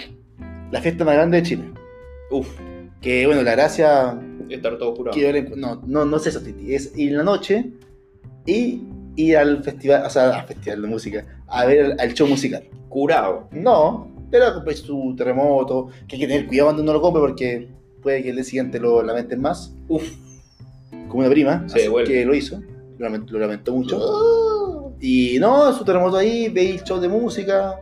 La 0.71 0.81
fiesta 0.81 1.03
más 1.03 1.15
grande 1.15 1.37
de 1.37 1.43
Chile. 1.43 1.63
Uf, 2.31 2.47
Que 3.01 3.25
bueno, 3.25 3.41
la 3.41 3.51
gracia 3.51 4.17
estar 4.49 4.77
todo 4.77 4.93
curado. 4.93 5.17
le 5.17 5.43
no, 5.55 5.81
no, 5.85 6.05
no 6.05 6.17
es 6.17 6.27
eso, 6.27 6.41
Titi, 6.41 6.73
es 6.73 6.97
ir 6.97 7.11
en 7.11 7.17
la 7.17 7.23
noche 7.23 7.71
y 8.45 8.83
ir 9.15 9.37
al 9.37 9.63
festival, 9.63 10.03
o 10.05 10.09
sea, 10.09 10.39
al 10.39 10.47
festival 10.47 10.81
de 10.81 10.87
música, 10.87 11.25
a 11.47 11.65
ver 11.65 11.95
al, 11.99 12.13
show 12.13 12.27
musical. 12.27 12.63
Curado. 12.89 13.47
No, 13.51 14.11
pero 14.29 14.53
compré 14.53 14.75
su 14.75 15.13
terremoto, 15.17 15.87
que 16.07 16.15
hay 16.15 16.21
que 16.21 16.27
tener 16.27 16.47
cuidado 16.47 16.67
cuando 16.67 16.83
uno 16.83 16.93
lo 16.93 17.01
compre 17.01 17.21
porque 17.21 17.69
puede 18.01 18.23
que 18.23 18.29
el 18.29 18.35
día 18.35 18.43
siguiente 18.43 18.79
lo 18.79 19.01
lamenten 19.03 19.41
más. 19.41 19.73
Uf, 19.87 20.09
como 21.07 21.19
una 21.19 21.29
prima, 21.29 21.67
Se 21.67 21.87
así 21.87 21.93
que 22.05 22.25
lo 22.25 22.33
hizo, 22.33 22.61
lo 22.97 23.05
lamentó, 23.05 23.33
lo 23.33 23.39
lamentó 23.39 23.73
mucho. 23.73 23.99
Y 25.01 25.39
no, 25.39 25.73
su 25.73 25.83
terremoto 25.83 26.17
ahí, 26.17 26.47
veis 26.49 26.81
el 26.81 26.83
show 26.83 26.99
de 26.99 27.09
música, 27.09 27.79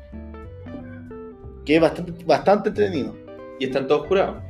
que 1.65 1.75
es 1.75 1.81
bastante, 1.81 2.23
bastante 2.25 2.69
entretenido. 2.69 3.13
y 3.59 3.65
están 3.65 3.87
todos 3.87 4.07
curados. 4.07 4.41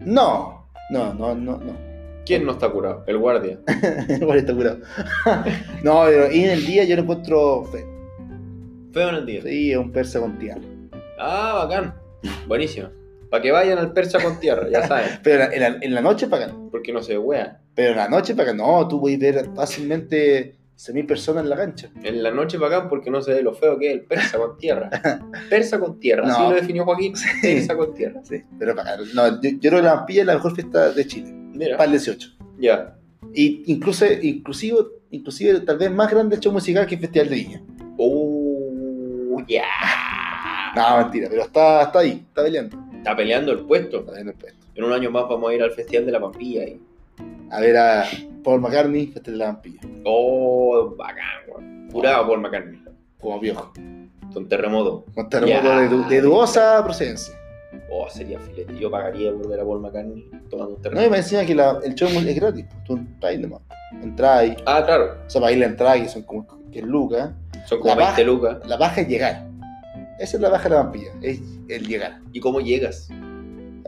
No, 0.00 0.68
no, 0.90 1.14
no, 1.14 1.34
no, 1.34 1.58
no. 1.58 1.86
¿Quién 2.26 2.44
no 2.44 2.52
está 2.52 2.68
curado? 2.68 3.04
El 3.06 3.18
guardia. 3.18 3.60
Igual 4.20 4.38
está 4.38 4.52
curado. 4.52 4.78
no, 5.84 6.02
pero 6.06 6.32
y 6.32 6.42
en 6.42 6.50
el 6.50 6.66
día 6.66 6.82
yo 6.82 6.96
lo 6.96 7.02
encuentro 7.02 7.64
feo. 7.66 7.86
Feo 8.92 9.08
en 9.10 9.14
el 9.14 9.26
día. 9.26 9.42
Sí, 9.42 9.70
es 9.70 9.78
un 9.78 9.92
persa 9.92 10.18
con 10.20 10.36
tierra. 10.36 10.60
Ah, 11.20 11.64
bacán. 11.64 11.94
Buenísimo. 12.48 12.88
Para 13.30 13.42
que 13.42 13.52
vayan 13.52 13.78
al 13.78 13.92
persa 13.92 14.20
con 14.20 14.40
tierra, 14.40 14.68
ya 14.68 14.84
saben. 14.88 15.20
Pero 15.22 15.44
en 15.52 15.60
la, 15.60 15.78
en 15.80 15.94
la 15.94 16.00
noche 16.00 16.26
pagan. 16.26 16.68
Porque 16.72 16.92
no 16.92 17.00
se 17.00 17.16
wea. 17.16 17.60
Pero 17.76 17.92
en 17.92 17.98
la 17.98 18.08
noche 18.08 18.34
pagan. 18.34 18.56
No, 18.56 18.88
tú 18.88 19.00
puedes 19.00 19.20
ver 19.20 19.48
fácilmente 19.54 20.56
6.000 20.76 21.06
personas 21.06 21.44
en 21.44 21.50
la 21.50 21.56
cancha. 21.56 21.90
En 22.02 22.22
la 22.22 22.30
noche 22.30 22.58
bacán 22.58 22.88
porque 22.88 23.10
no 23.10 23.22
se 23.22 23.32
ve 23.32 23.42
lo 23.42 23.54
feo 23.54 23.78
que 23.78 23.88
es 23.88 23.94
el 23.94 24.02
persa 24.02 24.38
con 24.38 24.58
tierra. 24.58 24.90
Persa 25.50 25.80
con 25.80 25.98
tierra, 25.98 26.28
así 26.28 26.42
lo 26.42 26.50
definió 26.50 26.84
Joaquín. 26.84 27.14
Persa 27.40 27.76
con 27.76 27.94
tierra. 27.94 28.20
Sí, 28.24 28.42
pero 28.58 28.74
pagan. 28.74 29.00
No, 29.14 29.40
yo, 29.40 29.50
yo 29.50 29.70
creo 29.70 29.80
que 29.80 29.82
la 29.82 29.94
vampilla 29.94 30.20
es 30.20 30.26
la 30.26 30.34
mejor 30.34 30.54
fiesta 30.54 30.92
de 30.92 31.06
Chile. 31.06 31.32
Mira. 31.32 31.76
Para 31.76 31.86
el 31.86 31.92
18. 31.92 32.28
Ya. 32.58 32.96
Y 33.34 33.62
incluso, 33.72 34.04
inclusive, 34.06 34.78
inclusive 35.10 35.60
tal 35.60 35.78
vez 35.78 35.90
más 35.90 36.10
grande 36.10 36.36
el 36.36 36.40
show 36.40 36.52
musical 36.52 36.86
que 36.86 36.96
el 36.96 37.00
Festival 37.00 37.28
de 37.30 37.36
Viña. 37.36 37.62
Oh, 37.96 39.42
ya. 39.48 39.64
No, 40.74 40.98
mentira, 40.98 41.28
pero 41.30 41.42
está, 41.42 41.84
está 41.84 42.00
ahí, 42.00 42.24
está 42.28 42.42
peleando. 42.42 42.78
Está 42.94 43.16
peleando 43.16 43.52
el 43.52 43.60
puesto. 43.60 44.00
Está 44.00 44.12
peleando 44.12 44.32
el 44.32 44.38
puesto. 44.38 44.66
En 44.74 44.84
un 44.84 44.92
año 44.92 45.10
más 45.10 45.26
vamos 45.28 45.50
a 45.50 45.54
ir 45.54 45.62
al 45.62 45.72
Festival 45.72 46.04
de 46.04 46.12
la 46.12 46.20
Pampilla. 46.20 46.64
Y... 46.64 46.80
A 47.50 47.60
ver 47.60 47.76
a 47.76 48.04
Paul 48.42 48.60
McCartney, 48.60 49.06
Festival 49.08 49.38
de 49.38 49.44
la 49.44 49.52
Vampilla. 49.52 49.80
Oh, 50.04 50.94
bacán, 50.96 51.24
weón. 51.48 51.88
Curado 51.92 52.26
por 52.26 52.38
McCartney. 52.40 52.82
Como 53.20 53.40
viejo. 53.40 53.72
Con 54.32 54.48
terremoto. 54.48 55.04
Con 55.14 55.28
terremoto 55.28 55.62
Ya. 55.68 55.80
de, 55.80 55.88
du- 55.88 56.08
de 56.08 56.20
dudosa 56.20 56.82
procedencia. 56.84 57.34
Oh, 57.90 58.08
sería 58.10 58.38
filete. 58.40 58.76
Yo 58.78 58.90
pagaría 58.90 59.32
por 59.32 59.48
ver 59.48 59.60
a 59.60 59.64
Paul 59.64 59.80
McCartney 59.80 60.28
tomando 60.50 60.74
un 60.74 60.74
No, 60.74 60.78
y 60.78 60.82
terremoto. 60.82 61.10
me 61.10 61.16
encima 61.18 61.44
que 61.44 61.54
la- 61.54 61.78
el 61.84 61.94
show 61.94 62.08
es 62.08 62.36
gratis. 62.36 62.64
pues, 62.68 62.84
Tú 62.84 62.96
entras 62.96 63.38
nomás. 63.38 63.60
Entras. 64.02 64.56
Ah, 64.66 64.82
claro. 64.84 65.16
O 65.26 65.30
sea, 65.30 65.40
para 65.40 65.52
ir 65.52 65.58
la 65.58 65.66
entrada, 65.66 65.94
que 66.00 66.08
son 66.08 66.22
como 66.22 66.46
que 66.70 66.80
es 66.80 66.84
lucas. 66.84 67.30
Son 67.66 67.78
como 67.80 67.94
La 67.94 68.12
20 68.12 68.12
baja. 68.12 68.22
lucas. 68.24 68.68
La 68.68 68.76
baja 68.76 69.00
es 69.00 69.08
llegar. 69.08 69.46
Esa 70.18 70.36
es 70.36 70.40
la 70.42 70.48
baja 70.50 70.64
de 70.64 70.70
la 70.70 70.82
vampilla, 70.82 71.10
es 71.22 71.40
el 71.68 71.86
llegar. 71.86 72.20
¿Y 72.32 72.40
cómo 72.40 72.60
llegas? 72.60 73.08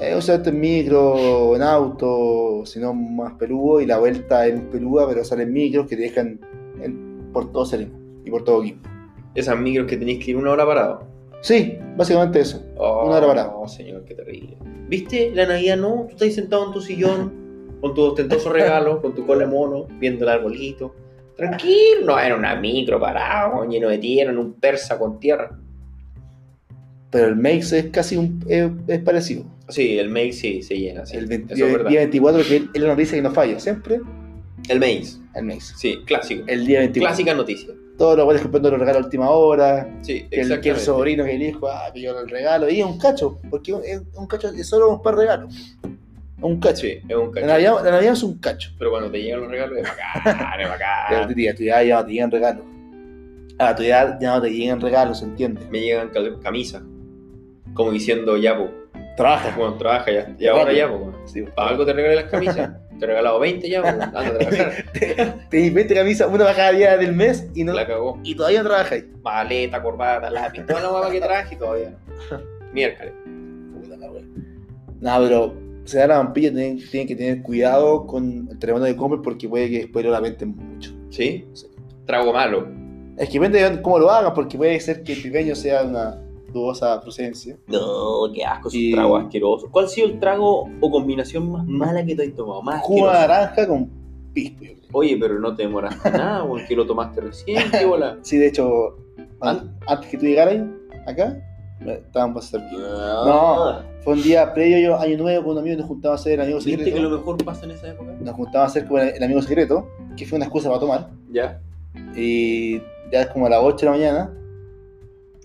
Eh, 0.00 0.14
o 0.14 0.20
sea, 0.20 0.37
este 0.37 0.50
en 0.50 0.61
micro, 0.61 1.56
en 1.56 1.62
auto, 1.62 2.62
si 2.64 2.78
no 2.78 2.94
más 2.94 3.32
peludo, 3.34 3.80
y 3.80 3.87
la 3.87 3.98
vuelta 3.98 4.46
en 4.46 4.70
pelúa, 4.70 5.08
pero 5.08 5.24
salen 5.24 5.52
micros 5.52 5.87
que 5.88 5.96
te 5.96 6.02
dejan 6.02 6.38
en- 6.82 7.30
por 7.32 7.50
todo 7.50 7.64
Serena 7.66 7.98
y 8.24 8.30
por 8.30 8.44
todo 8.44 8.62
Quimpo. 8.62 8.88
Esas 9.34 9.58
micros 9.58 9.87
que 9.88 9.96
tenéis 9.96 10.24
que 10.24 10.30
ir 10.32 10.37
una 10.37 10.52
hora 10.52 10.64
parado. 10.64 11.02
Sí, 11.40 11.78
básicamente 11.96 12.40
eso. 12.40 12.64
Oh, 12.76 13.06
Una 13.06 13.16
hora 13.16 13.26
parado. 13.26 13.61
No, 13.61 13.68
señor, 13.68 14.04
qué 14.04 14.14
terrible. 14.14 14.56
¿Viste? 14.88 15.30
La 15.34 15.46
Navidad 15.46 15.76
no. 15.76 16.06
Tú 16.08 16.14
estás 16.14 16.34
sentado 16.34 16.66
en 16.66 16.72
tu 16.72 16.80
sillón, 16.80 17.32
con 17.80 17.94
tu 17.94 18.02
ostentoso 18.02 18.50
regalo, 18.52 19.00
con 19.02 19.14
tu 19.14 19.26
cola 19.26 19.46
mono, 19.46 19.87
viendo 19.98 20.24
el 20.24 20.30
arbolito. 20.30 20.94
Tranquilo, 21.37 22.04
no 22.06 22.18
era 22.18 22.34
una 22.37 22.56
micro 22.56 22.98
parado, 22.98 23.64
lleno 23.64 23.88
de 23.88 23.98
tierra, 23.98 24.32
en 24.32 24.38
un 24.38 24.54
persa 24.54 24.98
con 24.98 25.20
tierra. 25.20 25.56
Pero 27.10 27.26
el 27.28 27.36
Makes 27.36 27.78
es 27.78 27.86
casi 27.90 28.16
un, 28.16 28.44
es, 28.48 28.70
es 28.86 29.00
parecido. 29.00 29.44
Sí, 29.68 29.98
el 29.98 30.08
Maze 30.08 30.32
sí 30.32 30.62
se 30.62 30.78
llena, 30.78 31.04
sí. 31.06 31.16
el 31.16 31.26
20 31.26 31.54
Eso 31.54 31.66
es 31.66 31.88
día 31.88 32.00
24, 32.00 32.42
que 32.42 32.56
él 32.74 32.86
nos 32.86 32.96
dice 32.96 33.16
que 33.16 33.22
no 33.22 33.30
falla, 33.32 33.60
siempre 33.60 34.00
El 34.68 34.80
Maze, 34.80 35.18
el 35.34 35.44
Makes. 35.44 35.74
sí, 35.76 35.98
clásico. 36.06 36.44
El 36.46 36.66
día 36.66 36.80
24. 36.80 37.08
Clásica 37.08 37.34
noticia. 37.34 37.74
Todos 37.98 38.16
los 38.16 38.24
buenos 38.26 38.42
comprando 38.42 38.70
los 38.70 38.78
regalos 38.80 39.02
a 39.02 39.04
última 39.04 39.30
hora. 39.30 39.90
Sí, 40.02 40.24
el, 40.30 40.60
que 40.60 40.70
el 40.70 40.76
sobrino, 40.76 41.24
que 41.24 41.34
el 41.34 41.42
hijo, 41.42 41.68
ah, 41.68 41.90
pidió 41.92 42.18
el 42.18 42.28
regalo. 42.28 42.70
Y 42.70 42.80
es 42.80 42.86
un 42.86 42.98
cacho, 42.98 43.40
porque 43.50 43.72
es 43.84 44.00
un 44.14 44.26
cacho 44.26 44.48
es 44.50 44.66
solo 44.68 44.90
un 44.90 45.02
par 45.02 45.16
de 45.16 45.22
regalos. 45.22 45.54
Es 45.54 46.44
un 46.44 46.60
cacho. 46.60 46.82
Sí, 46.82 46.98
es 47.08 47.16
un 47.16 47.26
La 47.26 47.32
cacho. 47.32 47.46
Navidad, 47.46 47.84
la 47.84 47.90
Navidad 47.90 48.12
es 48.12 48.22
un 48.22 48.38
cacho. 48.38 48.70
Pero 48.78 48.90
cuando 48.90 49.10
te 49.10 49.20
llegan 49.20 49.40
los 49.40 49.50
regalos, 49.50 49.78
es 49.78 49.84
bacán, 49.84 50.06
es 50.24 50.24
Ya, 50.62 50.68
bacán. 50.68 51.22
a 51.22 51.26
tu 51.26 51.62
edad 51.64 51.82
ya 51.82 51.96
no 52.00 52.06
te 52.06 52.12
llegan 52.12 52.30
regalos. 52.30 52.64
A 53.58 53.74
tu 53.74 53.82
edad 53.82 54.18
ya 54.20 54.34
no 54.36 54.42
te 54.42 54.50
llegan 54.50 54.80
regalos, 54.80 55.18
¿se 55.18 55.24
entiende? 55.24 55.60
Me 55.70 55.80
llegan 55.80 56.10
camisas. 56.42 56.82
Como 57.78 57.92
diciendo, 57.92 58.36
ya, 58.36 58.58
po. 58.58 58.68
Trabaja. 59.16 59.56
Bueno, 59.56 59.74
trabaja 59.76 60.10
ya. 60.10 60.34
Y 60.36 60.48
ahora 60.48 60.72
ya, 60.72 60.88
po. 60.88 61.12
Sí, 61.26 61.42
Para 61.54 61.70
algo 61.70 61.86
te 61.86 61.92
regalé 61.92 62.16
las 62.16 62.24
camisas. 62.24 62.72
Te 62.98 63.04
he 63.04 63.06
regalado 63.06 63.38
20 63.38 63.70
ya, 63.70 63.82
po. 63.82 63.86
Anda 63.86 64.06
a 64.06 64.10
trabajar. 64.10 64.72
Te 65.48 65.70
20 65.70 65.94
camisas, 65.94 66.26
una 66.26 66.44
para 66.44 66.56
cada 66.56 66.72
día 66.72 66.96
del 66.96 67.14
mes 67.14 67.48
y, 67.54 67.62
no, 67.62 67.72
La 67.72 67.86
cagó. 67.86 68.18
y 68.24 68.34
todavía 68.34 68.64
no 68.64 68.68
trabajáis. 68.70 69.04
Maleta, 69.22 69.80
corbata, 69.80 70.28
lápiz, 70.28 70.66
toda 70.66 70.80
la 70.80 70.88
guapa 70.88 71.10
que 71.12 71.20
traje 71.20 71.54
y 71.54 71.58
todavía 71.58 71.90
no. 71.90 72.40
Miércoles. 72.72 73.12
Puta 73.80 73.96
la 73.96 74.10
wea. 74.10 74.24
No, 75.00 75.18
pero 75.20 75.54
se 75.84 75.98
da 75.98 76.08
la 76.08 76.16
vampilla, 76.18 76.52
tienen, 76.52 76.78
tienen 76.90 77.06
que 77.06 77.14
tener 77.14 77.42
cuidado 77.42 78.08
con 78.08 78.48
el 78.50 78.58
terremoto 78.58 78.86
de 78.86 78.96
compras 78.96 79.20
porque 79.22 79.48
puede 79.48 79.70
que 79.70 79.78
después 79.82 80.04
lo 80.04 80.10
lamenten 80.10 80.56
mucho. 80.56 80.90
¿Sí? 81.10 81.46
Sí. 81.52 81.68
Trago 82.06 82.32
malo. 82.32 82.66
Es 83.16 83.28
que 83.28 83.38
depende 83.38 83.62
de 83.70 83.80
cómo 83.82 84.00
lo 84.00 84.10
hagan, 84.10 84.34
porque 84.34 84.56
puede 84.56 84.80
ser 84.80 85.04
que 85.04 85.12
el 85.12 85.22
pipeño 85.22 85.54
sea 85.54 85.84
una 85.84 86.20
dudosa 86.52 87.00
procedencia. 87.00 87.56
No, 87.66 88.30
qué 88.34 88.44
asco, 88.44 88.68
es 88.68 88.74
Y- 88.74 88.90
un 88.92 88.98
trago 88.98 89.16
asqueroso. 89.16 89.68
¿Cuál 89.70 89.84
ha 89.87 89.88
sido 89.88 90.06
el 90.08 90.18
trago 90.20 90.68
o 90.80 90.90
combinación 90.90 91.50
más 91.52 91.66
mala 91.66 92.04
que 92.04 92.14
te 92.14 92.24
has 92.24 92.34
tomado? 92.34 92.62
Más 92.62 92.80
Jugo 92.82 93.06
de 93.08 93.12
naranja 93.12 93.66
con 93.66 93.90
pisco. 94.32 94.64
Oye, 94.92 95.16
pero 95.20 95.38
no 95.38 95.54
te 95.54 95.62
demoraste 95.64 96.11
nada, 96.11 96.46
porque 96.46 96.74
lo 96.74 96.87
tomaste 96.87 97.20
recién, 97.20 97.70
qué 97.70 97.84
bola. 97.84 98.18
Sí, 98.22 98.38
de 98.38 98.48
hecho, 98.48 98.96
an- 99.40 99.76
antes 99.87 100.08
que 100.11 100.16
tú 100.16 100.24
llegaras 100.26 100.56
acá, 101.06 101.37
estaban 101.87 102.32
para 102.34 102.44
servir. 102.46 102.78
No. 102.78 103.80
Fue 104.02 104.14
un 104.14 104.22
día 104.22 104.52
previo, 104.54 104.78
yo, 104.78 104.98
año 104.98 105.18
nuevo, 105.18 105.44
con 105.44 105.52
un 105.52 105.58
amigo 105.58 105.76
nos 105.76 105.87
juntamos 105.87 106.18
a 106.18 106.20
hacer 106.20 106.32
el 106.34 106.40
amigo 106.40 106.58
¿Viste 106.58 106.70
secreto. 106.72 106.96
que 106.96 107.02
lo 107.02 107.11
mejor 107.11 107.44
pasa 107.44 107.64
en 107.66 107.72
esa 107.72 107.88
época? 107.88 108.14
Nos 108.20 108.34
juntamos 108.34 108.64
a 108.64 108.70
hacer 108.70 108.87
el, 108.90 109.16
el 109.16 109.22
amigo 109.22 109.42
secreto, 109.42 109.87
que 110.16 110.24
fue 110.24 110.37
una 110.37 110.46
excusa 110.46 110.68
para 110.68 110.80
tomar. 110.80 111.11
Ya. 111.30 111.61
Y 112.16 112.78
ya 113.12 113.20
es 113.22 113.26
como 113.28 113.46
a 113.46 113.50
las 113.50 113.61
8 113.62 113.76
de 113.76 113.84
la 113.87 113.90
mañana, 113.92 114.34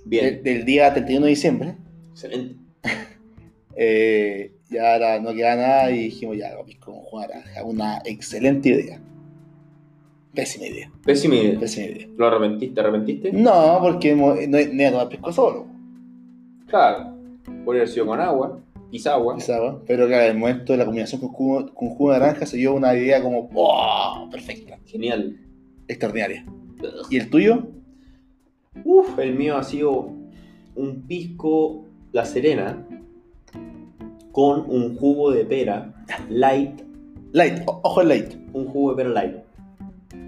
Bien. 0.06 0.26
del, 0.26 0.44
del 0.44 0.66
día 0.66 0.94
31 0.94 1.26
de 1.26 1.30
diciembre. 1.30 1.76
Excelente. 2.12 2.56
Eh, 3.76 4.54
ya 4.70 4.94
ahora 4.94 5.20
no 5.20 5.34
queda 5.34 5.56
nada 5.56 5.90
y 5.90 6.04
dijimos, 6.04 6.38
ya, 6.38 6.54
vamos 6.56 6.76
con 6.76 6.96
naranja. 7.20 7.64
Una 7.64 8.04
excelente 8.06 8.70
idea. 8.70 9.02
Pésima 10.36 10.68
idea, 10.68 10.92
Pésima 11.04 11.36
idea. 11.36 11.60
pésima 11.60 11.88
idea. 11.88 12.08
¿Lo 12.16 12.28
arrepentiste? 12.28 12.76
¿Te 12.76 12.82
arrepentiste? 12.82 13.34
No, 13.34 13.80
porque 13.82 14.14
mo- 14.16 14.36
no, 14.36 14.58
no 14.58 14.58
iba 14.60 14.88
a 14.88 14.92
tomar 14.92 15.10
pisco 15.10 15.34
solo. 15.34 15.66
Claro. 16.68 17.18
Podría 17.66 17.82
haber 17.82 17.88
sido 17.88 18.06
con 18.06 18.20
agua, 18.20 18.60
quizá 18.92 19.14
agua. 19.14 19.38
pero 19.88 20.06
claro, 20.08 20.26
en 20.26 20.32
el 20.34 20.38
momento 20.38 20.74
de 20.74 20.78
la 20.78 20.86
combinación 20.86 21.20
con 21.22 21.30
jugo, 21.32 21.74
con 21.74 21.90
jugo 21.90 22.14
de 22.14 22.20
naranja 22.20 22.46
se 22.46 22.58
dio 22.58 22.76
una 22.76 22.96
idea 22.96 23.22
como 23.24 23.48
¡wow! 23.50 24.30
perfecta, 24.30 24.78
Genial. 24.86 25.36
extraordinaria. 25.88 26.46
¿Y 27.10 27.18
el 27.18 27.30
tuyo? 27.30 27.68
Uf, 28.84 29.18
el 29.20 29.36
mío 29.36 29.58
ha 29.58 29.64
sido 29.64 30.10
un 30.76 31.04
pisco 31.08 31.86
La 32.12 32.26
Serena 32.26 32.86
con 34.32 34.62
un 34.70 34.96
jugo 34.98 35.32
de 35.32 35.46
pera 35.46 35.94
light, 36.30 36.82
Light, 37.32 37.62
o- 37.66 37.80
ojo 37.84 38.02
el 38.02 38.08
light. 38.10 38.34
un 38.54 38.66
jugo 38.68 38.92
de 38.92 38.98
pera 39.04 39.10
light. 39.10 39.36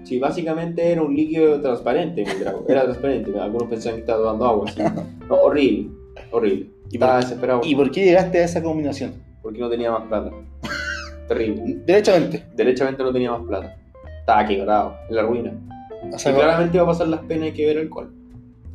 Sí, 0.04 0.18
básicamente 0.18 0.92
era 0.92 1.02
un 1.02 1.14
líquido 1.14 1.60
transparente, 1.60 2.24
mi 2.24 2.40
trago. 2.40 2.64
Era 2.68 2.84
transparente. 2.84 3.36
Algunos 3.38 3.68
pensaban 3.68 3.96
que 3.96 4.00
estaba 4.02 4.20
tomando 4.22 4.46
agua. 4.46 4.64
así. 4.68 4.80
No, 5.28 5.34
horrible, 5.34 5.90
horrible. 6.30 6.66
¿Y 6.90 6.94
Estaba 6.96 7.14
por- 7.14 7.22
desesperado 7.24 7.60
¿Y 7.64 7.74
por 7.74 7.90
qué 7.90 8.04
llegaste 8.04 8.38
a 8.38 8.44
esa 8.44 8.62
combinación? 8.62 9.14
porque 9.42 9.58
no 9.60 9.68
tenía 9.68 9.90
más 9.92 10.02
plata. 10.08 10.30
Terrible. 11.28 11.78
Derechamente. 11.86 12.44
Derechamente 12.54 13.02
no 13.02 13.12
tenía 13.12 13.32
más 13.32 13.42
plata. 13.42 13.76
Estaba 14.20 14.44
quebrado, 14.46 14.94
en 15.08 15.16
la 15.16 15.22
ruina. 15.22 15.52
O 16.12 16.16
Y 16.16 16.18
sea, 16.18 16.32
claramente 16.34 16.78
va 16.78 16.84
a 16.84 16.86
pasar 16.88 17.08
las 17.08 17.20
penas 17.22 17.50
que 17.52 17.66
beber 17.66 17.82
alcohol. 17.82 18.12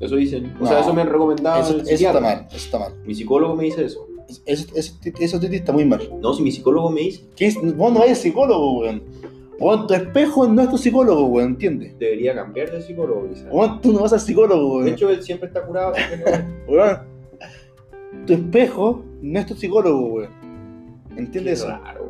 Eso 0.01 0.15
dicen. 0.15 0.53
O 0.59 0.65
sea, 0.65 0.79
eso 0.81 0.93
me 0.93 1.01
han 1.01 1.09
recomendado. 1.09 1.61
eso, 1.61 1.77
eso 1.77 2.07
está 2.07 2.19
mal. 2.19 2.47
Eso 2.49 2.57
está 2.57 2.79
mal. 2.79 2.93
Mi 3.05 3.13
psicólogo 3.15 3.55
me 3.55 3.63
dice 3.65 3.85
eso. 3.85 4.07
Eso, 4.45 4.65
eso, 4.75 4.93
eso, 5.19 5.39
Titi 5.39 5.55
está 5.57 5.73
muy 5.73 5.85
mal. 5.85 6.01
No, 6.21 6.33
si 6.33 6.41
mi 6.41 6.51
psicólogo 6.51 6.89
me 6.89 7.01
dice, 7.01 7.23
¿Qué 7.35 7.47
es? 7.47 7.55
Vos 7.75 7.91
no 7.93 7.99
vayas 7.99 8.17
psicólogo, 8.17 8.79
weón. 8.79 9.03
Weón, 9.59 9.85
tu 9.87 9.93
espejo 9.93 10.47
no 10.47 10.61
es 10.63 10.69
tu 10.69 10.77
psicólogo, 10.77 11.25
weón, 11.27 11.49
¿entiendes? 11.49 11.99
debería 11.99 12.33
cambiar 12.33 12.71
de 12.71 12.81
psicólogo, 12.81 13.27
quizás. 13.29 13.47
Weón, 13.51 13.79
tú 13.81 13.91
no 13.93 13.99
vas 13.99 14.13
al 14.13 14.19
psicólogo, 14.21 14.77
De 14.79 14.83
weón. 14.85 14.87
hecho, 14.87 15.09
él 15.09 15.21
siempre 15.23 15.47
está 15.49 15.65
curado. 15.65 15.93
Weón, 16.67 16.97
tu 18.25 18.33
espejo 18.33 19.03
no 19.21 19.39
es 19.39 19.45
tu 19.45 19.55
psicólogo, 19.55 20.01
weón. 20.13 20.29
Qué 21.13 21.19
¿Entiendes 21.19 21.59
eso? 21.59 21.67
raro. 21.67 22.00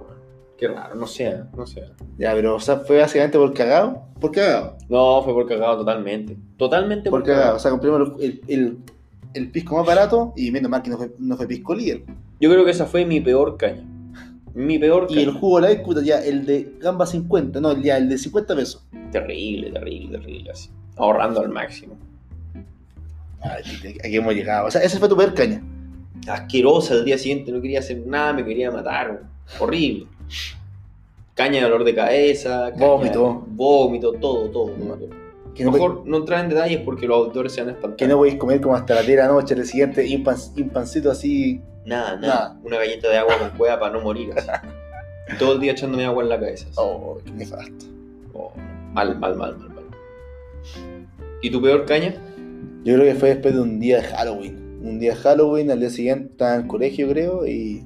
Qué 0.62 0.68
raro, 0.68 0.94
no 0.94 1.08
sé, 1.08 1.40
no 1.58 1.66
sé. 1.66 1.86
Ya, 2.20 2.34
pero, 2.34 2.58
o 2.58 2.60
sea, 2.60 2.78
fue 2.78 3.00
básicamente 3.00 3.36
por 3.36 3.52
cagado. 3.52 4.04
¿Por 4.20 4.32
cagado? 4.32 4.78
No, 4.90 5.24
fue 5.24 5.34
por 5.34 5.48
cagado 5.48 5.80
totalmente. 5.80 6.38
Totalmente 6.56 7.10
Por 7.10 7.24
cagado. 7.24 7.56
O 7.56 7.60
sea, 7.60 7.72
compramos 7.72 8.12
el, 8.22 8.42
el, 8.48 8.78
el 9.34 9.50
pisco 9.50 9.76
más 9.76 9.88
barato 9.88 10.34
y 10.38 10.52
menos 10.52 10.70
mal 10.70 10.84
que 10.84 10.92
no 10.92 10.98
fue, 10.98 11.16
no 11.18 11.36
fue 11.36 11.48
pisco 11.48 11.74
líder. 11.74 12.04
Yo 12.40 12.52
creo 12.52 12.64
que 12.64 12.70
esa 12.70 12.86
fue 12.86 13.06
mi 13.06 13.20
peor 13.20 13.58
caña. 13.58 13.84
Mi 14.54 14.78
peor 14.78 15.08
caña. 15.08 15.22
Y 15.22 15.24
el 15.24 15.32
jugo 15.32 15.60
de 15.62 15.74
la 15.74 15.84
puta, 15.84 16.04
ya, 16.04 16.20
el 16.20 16.46
de 16.46 16.76
gamba 16.80 17.08
50, 17.08 17.60
no, 17.60 17.76
ya, 17.82 17.98
el 17.98 18.08
de 18.08 18.20
50 18.20 18.56
pesos. 18.56 18.86
Terrible, 19.12 19.72
terrible, 19.72 20.20
terrible. 20.20 20.52
Así. 20.52 20.70
Ahorrando 20.96 21.42
al 21.42 21.50
máximo. 21.50 21.98
Ay, 23.42 23.64
aquí 24.06 24.16
hemos 24.16 24.36
llegado. 24.36 24.68
O 24.68 24.70
sea, 24.70 24.82
esa 24.84 25.00
fue 25.00 25.10
tu 25.10 25.18
peor 25.18 25.34
caña. 25.34 25.64
Asquerosa 26.28 26.94
el 26.94 27.06
día 27.06 27.18
siguiente, 27.18 27.52
no 27.52 27.60
quería 27.60 27.80
hacer 27.80 28.06
nada, 28.06 28.34
me 28.34 28.46
quería 28.46 28.70
matar. 28.70 29.24
Horrible. 29.60 30.06
Caña 31.36 31.56
de 31.56 31.62
dolor 31.62 31.84
de 31.84 31.96
cabeza, 31.96 32.72
Vómito. 32.78 33.44
Vómito, 33.48 34.14
todo, 34.14 34.50
todo. 34.50 34.72
todo. 34.72 35.22
Que 35.56 35.66
no, 35.66 35.72
Mejor 35.72 36.04
no 36.06 36.18
entrar 36.18 36.44
en 36.44 36.50
detalles 36.50 36.80
porque 36.86 37.08
los 37.08 37.18
autores 37.26 37.52
se 37.54 37.62
van 37.62 37.70
a 37.70 37.74
espantar. 37.74 37.98
que 37.98 38.08
no 38.08 38.18
podéis 38.18 38.36
comer 38.36 38.62
como 38.62 38.76
hasta 38.76 38.94
la 38.96 39.02
10 39.02 39.10
de 39.18 39.24
la 39.24 39.28
noche, 39.28 39.54
el 39.54 39.66
siguiente, 39.66 40.06
y 40.08 40.16
un, 40.16 40.24
pan- 40.24 40.38
y 40.56 40.62
un 40.62 40.70
pancito 40.70 41.12
así. 41.12 41.62
Nada, 41.86 42.16
nada, 42.16 42.20
Nada. 42.20 42.60
Una 42.64 42.78
galleta 42.78 43.10
de 43.10 43.18
agua 43.18 43.38
con 43.38 43.50
cueva 43.58 43.80
para 43.80 43.94
no 43.94 44.02
morir 44.02 44.32
así. 44.36 44.48
Todo 45.40 45.54
el 45.54 45.60
día 45.60 45.72
echándome 45.74 46.06
agua 46.06 46.24
en 46.24 46.30
la 46.30 46.40
cabeza. 46.40 46.66
así. 46.68 46.76
Oh, 46.78 47.18
qué 47.26 47.32
nefasto. 47.32 47.86
Oh, 48.34 48.52
mal, 48.94 49.18
mal, 49.20 49.36
mal, 49.36 49.58
mal, 49.58 49.70
mal. 49.70 49.84
¿Y 51.42 51.50
tu 51.50 51.62
peor 51.62 51.86
caña? 51.86 52.14
Yo 52.84 52.96
creo 52.96 53.06
que 53.14 53.16
fue 53.20 53.30
después 53.30 53.54
de 53.54 53.62
un 53.62 53.80
día 53.80 53.98
de 53.98 54.04
Halloween. 54.04 54.80
Un 54.84 55.00
día 55.00 55.12
de 55.12 55.18
Halloween, 55.18 55.72
al 55.72 55.80
día 55.80 55.90
siguiente 55.90 56.30
estaba 56.32 56.56
en 56.56 56.62
el 56.62 56.68
colegio, 56.68 57.10
creo, 57.10 57.46
y. 57.46 57.84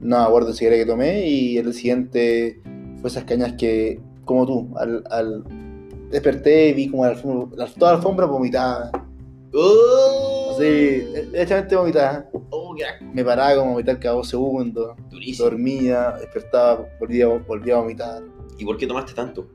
No 0.00 0.18
acuerdo 0.18 0.52
si 0.52 0.64
era 0.66 0.76
que 0.76 0.86
tomé, 0.86 1.26
y 1.28 1.58
al 1.58 1.64
día 1.64 1.72
siguiente 1.72 2.60
fue 3.00 3.10
esas 3.10 3.24
cañas 3.24 3.54
que, 3.54 4.00
como 4.24 4.46
tú, 4.46 4.74
al. 4.78 5.04
al 5.10 5.44
desperté 6.10 6.68
y 6.70 6.72
vi 6.72 6.88
como 6.88 7.04
la 7.04 7.10
alfombra, 7.10 7.66
toda 7.78 7.92
la 7.92 7.96
alfombra 7.98 8.26
vomitada. 8.26 8.90
¡Oh! 9.52 10.52
Así, 10.54 10.64
derechamente 11.32 11.76
vomitada. 11.76 12.28
¡Oh! 12.50 12.74
Me 13.12 13.24
paraba 13.24 13.56
como 13.56 13.70
a 13.70 13.72
vomitar 13.72 13.98
cada 13.98 14.14
dos 14.14 14.28
segundos. 14.28 14.96
Durísimo. 15.10 15.48
Dormía, 15.50 16.14
despertaba, 16.20 16.86
volvía, 17.00 17.26
volvía 17.26 17.74
a 17.74 17.78
vomitar. 17.80 18.22
¿Y 18.58 18.64
por 18.64 18.76
qué 18.76 18.86
tomaste 18.86 19.12
tanto? 19.14 19.46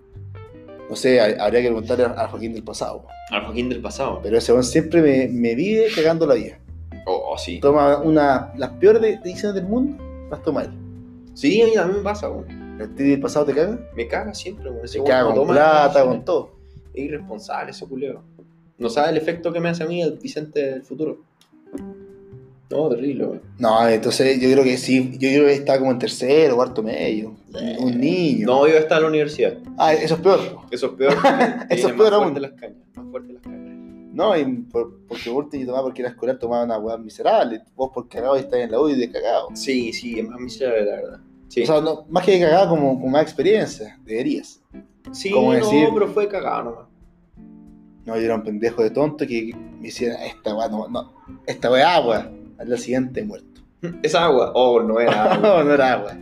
No 0.89 0.95
sé, 0.95 1.19
ha- 1.21 1.43
habría 1.45 1.61
que 1.61 1.67
preguntarle 1.69 2.03
a 2.05 2.09
a 2.23 2.27
Joaquín 2.27 2.53
del 2.53 2.63
pasado. 2.63 3.05
Al 3.31 3.45
Joaquín 3.45 3.69
del 3.69 3.81
pasado. 3.81 4.19
Pero 4.21 4.37
ese 4.37 4.51
hombre 4.51 4.67
siempre 4.67 5.01
me, 5.01 5.27
me 5.29 5.55
vive 5.55 5.87
cagando 5.95 6.27
la 6.27 6.33
vida. 6.35 6.59
Oh, 7.05 7.35
sí. 7.37 7.59
Toma 7.59 7.97
una, 7.99 8.51
las 8.57 8.71
peores 8.71 9.01
de- 9.01 9.17
decisiones 9.17 9.55
del 9.55 9.65
mundo, 9.65 10.02
las 10.33 10.43
toma 10.43 10.63
él. 10.63 10.71
Sí, 11.33 11.61
a 11.61 11.65
mí 11.65 11.73
también 11.73 11.97
me 11.97 12.03
pasa, 12.03 12.29
weón. 12.29 12.79
¿El 12.79 12.93
tío 12.95 13.05
del 13.07 13.19
pasado 13.19 13.45
te 13.45 13.53
caga? 13.53 13.79
Me 13.95 14.07
caga 14.07 14.33
siempre, 14.33 14.69
weón. 14.69 14.85
Weón 14.93 15.07
caga 15.07 15.25
con 15.25 15.35
toma 15.35 15.53
plata, 15.53 16.05
con 16.05 16.25
todo. 16.25 16.51
Es 16.93 17.03
irresponsable 17.05 17.71
ese 17.71 17.87
culeo. 17.87 18.21
No 18.77 18.89
sabe 18.89 19.11
el 19.11 19.17
efecto 19.17 19.51
que 19.53 19.59
me 19.59 19.69
hace 19.69 19.83
a 19.83 19.87
mí 19.87 20.01
el 20.01 20.17
Vicente 20.17 20.59
del 20.59 20.83
futuro. 20.83 21.19
No, 22.69 22.89
terrible, 22.89 23.25
weón. 23.25 23.41
No, 23.59 23.87
entonces 23.87 24.39
yo 24.39 24.51
creo 24.51 24.63
que 24.63 24.77
sí, 24.77 25.11
yo 25.13 25.29
creo 25.29 25.45
que 25.45 25.53
está 25.53 25.77
como 25.77 25.91
en 25.91 25.99
tercero, 25.99 26.55
cuarto 26.55 26.81
medio. 26.81 27.35
Un, 27.53 27.85
un 27.93 27.99
niño. 27.99 28.47
No, 28.47 28.67
yo 28.67 28.75
estaba 28.75 28.97
en 28.97 29.03
la 29.03 29.09
universidad. 29.09 29.57
Ah, 29.77 29.93
eso 29.93 30.15
es 30.15 30.21
peor. 30.21 30.39
Eso 30.71 30.87
es 30.87 30.91
peor. 30.93 31.13
Eso 31.69 31.87
es 31.89 31.93
peor 31.93 32.11
más 32.11 32.13
aún. 32.13 32.23
fuertes 32.33 32.41
las 32.41 32.51
cañas. 32.59 32.77
Más 32.95 33.05
fuertes 33.11 33.33
las 33.33 33.43
cañas. 33.43 33.72
No, 34.13 34.37
y 34.37 34.45
por- 34.45 34.99
porque 35.07 35.29
vos 35.29 35.49
te 35.49 35.65
tomaba 35.65 35.83
porque 35.83 36.01
era 36.03 36.11
escolar, 36.11 36.37
tomaba 36.37 36.63
una 36.63 36.77
weá 36.77 36.97
miserable. 36.97 37.61
Vos 37.75 37.89
por 37.93 38.07
cagado 38.07 38.35
estás 38.35 38.59
en 38.59 38.71
la 38.71 38.79
U 38.79 38.87
y 38.87 38.95
de 38.95 39.11
cagado. 39.11 39.49
Sí, 39.55 39.91
sí, 39.91 40.19
es 40.19 40.27
más 40.27 40.39
miserable, 40.39 40.85
la 40.85 40.95
verdad. 40.95 41.19
Sí, 41.47 41.63
O 41.63 41.65
sea, 41.65 41.81
no, 41.81 42.05
más 42.09 42.23
que 42.25 42.31
de 42.33 42.39
cagado, 42.41 42.69
como 42.69 42.99
con 43.01 43.11
más 43.11 43.23
experiencia, 43.23 43.99
deberías. 44.05 44.61
sí 45.11 45.31
como 45.31 45.51
no, 45.53 45.59
decir- 45.59 45.89
pero 45.93 46.07
fue 46.07 46.27
cagado 46.27 46.63
nomás. 46.63 46.87
No, 48.05 48.15
yo 48.17 48.21
era 48.21 48.35
un 48.35 48.43
pendejo 48.43 48.83
de 48.83 48.89
tonto 48.91 49.25
que 49.25 49.55
me 49.79 49.87
hiciera 49.87 50.25
esta 50.25 50.53
weá, 50.55 50.67
no, 50.67 50.87
no, 50.89 51.13
esta 51.47 51.71
weá 51.71 51.95
agua. 51.95 52.29
Al 52.59 52.67
día 52.67 52.77
siguiente 52.77 53.23
muerto. 53.23 53.61
Es 54.03 54.13
agua. 54.15 54.51
Oh, 54.53 54.79
no 54.81 54.99
era 54.99 55.23
agua. 55.33 55.37
No, 55.57 55.63
no 55.63 55.73
era 55.73 55.93
agua. 55.93 56.17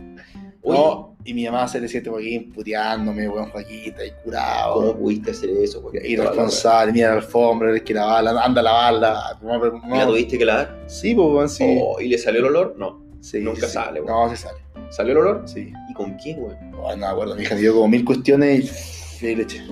Uy, 0.62 0.76
No, 0.76 1.11
y 1.24 1.34
mi 1.34 1.44
mamá 1.44 1.68
se 1.68 1.80
le 1.80 1.88
siente 1.88 2.10
Joaquín 2.10 2.52
puteándome, 2.52 3.28
weón, 3.28 3.50
Joaquita, 3.50 4.04
y 4.04 4.10
¿Cómo 4.10 4.22
curado. 4.24 4.98
pudiste 4.98 5.30
hacer 5.30 5.50
eso? 5.50 5.90
Irresponsable, 6.04 6.92
mira 6.92 7.08
la 7.10 7.14
alfombra, 7.16 7.70
el 7.70 7.82
que 7.84 7.94
la 7.94 8.04
bala, 8.04 8.42
anda 8.42 8.60
a 8.60 8.64
lavarla. 8.64 9.38
No. 9.42 9.96
¿La 9.96 10.06
tuviste 10.06 10.38
que 10.38 10.44
lavar? 10.44 10.82
Sí, 10.86 11.14
pues, 11.14 11.28
weón, 11.28 11.48
sí. 11.48 11.78
Oh, 11.80 12.00
¿Y 12.00 12.08
le 12.08 12.18
salió 12.18 12.40
el 12.40 12.46
olor? 12.46 12.74
No. 12.78 13.02
Sí, 13.20 13.38
nunca 13.40 13.66
sí. 13.66 13.74
sale, 13.74 14.00
weón. 14.00 14.28
No, 14.28 14.30
se 14.30 14.42
sale. 14.42 14.58
¿Salió 14.90 15.12
el 15.12 15.18
olor? 15.18 15.42
Sí. 15.46 15.72
¿Y 15.90 15.94
con 15.94 16.14
quién, 16.14 16.40
güey? 16.40 16.56
No, 16.70 16.90
no 16.90 16.96
me 16.96 17.06
acuerdo, 17.06 17.34
mi 17.36 17.42
hija 17.42 17.54
dio 17.54 17.72
como 17.74 17.88
mil 17.88 18.04
cuestiones 18.04 19.20
y, 19.22 19.26
y 19.26 19.36
le 19.36 19.42
eché. 19.44 19.62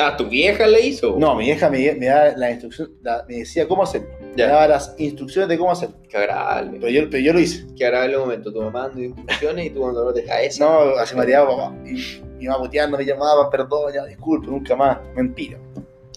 Ah, 0.00 0.16
¿tu 0.16 0.26
vieja 0.28 0.66
le 0.66 0.80
hizo? 0.86 1.16
No, 1.18 1.34
mi 1.34 1.48
hija 1.50 1.68
me, 1.68 1.92
me 1.94 2.06
daba 2.06 2.36
la 2.36 2.50
instrucción, 2.52 2.92
la- 3.02 3.24
me 3.28 3.38
decía 3.38 3.66
cómo 3.66 3.82
hacerlo. 3.82 4.08
Ya. 4.36 4.46
Me 4.46 4.52
daba 4.52 4.68
las 4.68 4.94
instrucciones 4.98 5.48
de 5.48 5.58
cómo 5.58 5.72
hacerlo. 5.72 5.96
Qué 6.08 6.16
agradable. 6.16 6.78
Pero 6.80 6.88
yo, 6.90 7.10
pero 7.10 7.22
yo 7.22 7.32
lo 7.32 7.40
hice. 7.40 7.66
Qué 7.76 7.84
agradable 7.86 8.18
momento. 8.18 8.52
Tu 8.52 8.62
mamá 8.62 8.88
dando 8.88 9.02
instrucciones 9.02 9.66
y 9.66 9.70
tú 9.70 9.80
con 9.80 9.94
dolor 9.94 10.14
de 10.14 10.24
cabeza. 10.24 10.64
No, 10.64 10.96
así 10.98 11.16
mareaba 11.16 11.48
papá. 11.48 11.74
Y 11.84 12.20
mi 12.38 12.46
mamá 12.46 12.60
puteando 12.60 12.96
me 12.96 13.04
llamaba, 13.04 13.50
perdón, 13.50 13.92
ya, 13.92 14.04
disculpe, 14.04 14.46
nunca 14.46 14.76
más. 14.76 14.98
Mentira. 15.16 15.58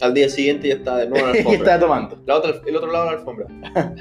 Al 0.01 0.13
día 0.13 0.29
siguiente 0.29 0.67
ya 0.67 0.75
estaba 0.75 0.99
de 0.99 1.07
nuevo 1.09 1.27
en 1.27 1.31
la 1.33 1.37
y 1.37 1.39
alfombra. 1.39 1.59
estaba 1.59 1.79
tomando. 1.79 2.21
La 2.27 2.35
otra, 2.37 2.53
el 2.65 2.75
otro 2.75 2.91
lado 2.91 3.05
de 3.05 3.11
la 3.11 3.17
alfombra. 3.17 3.47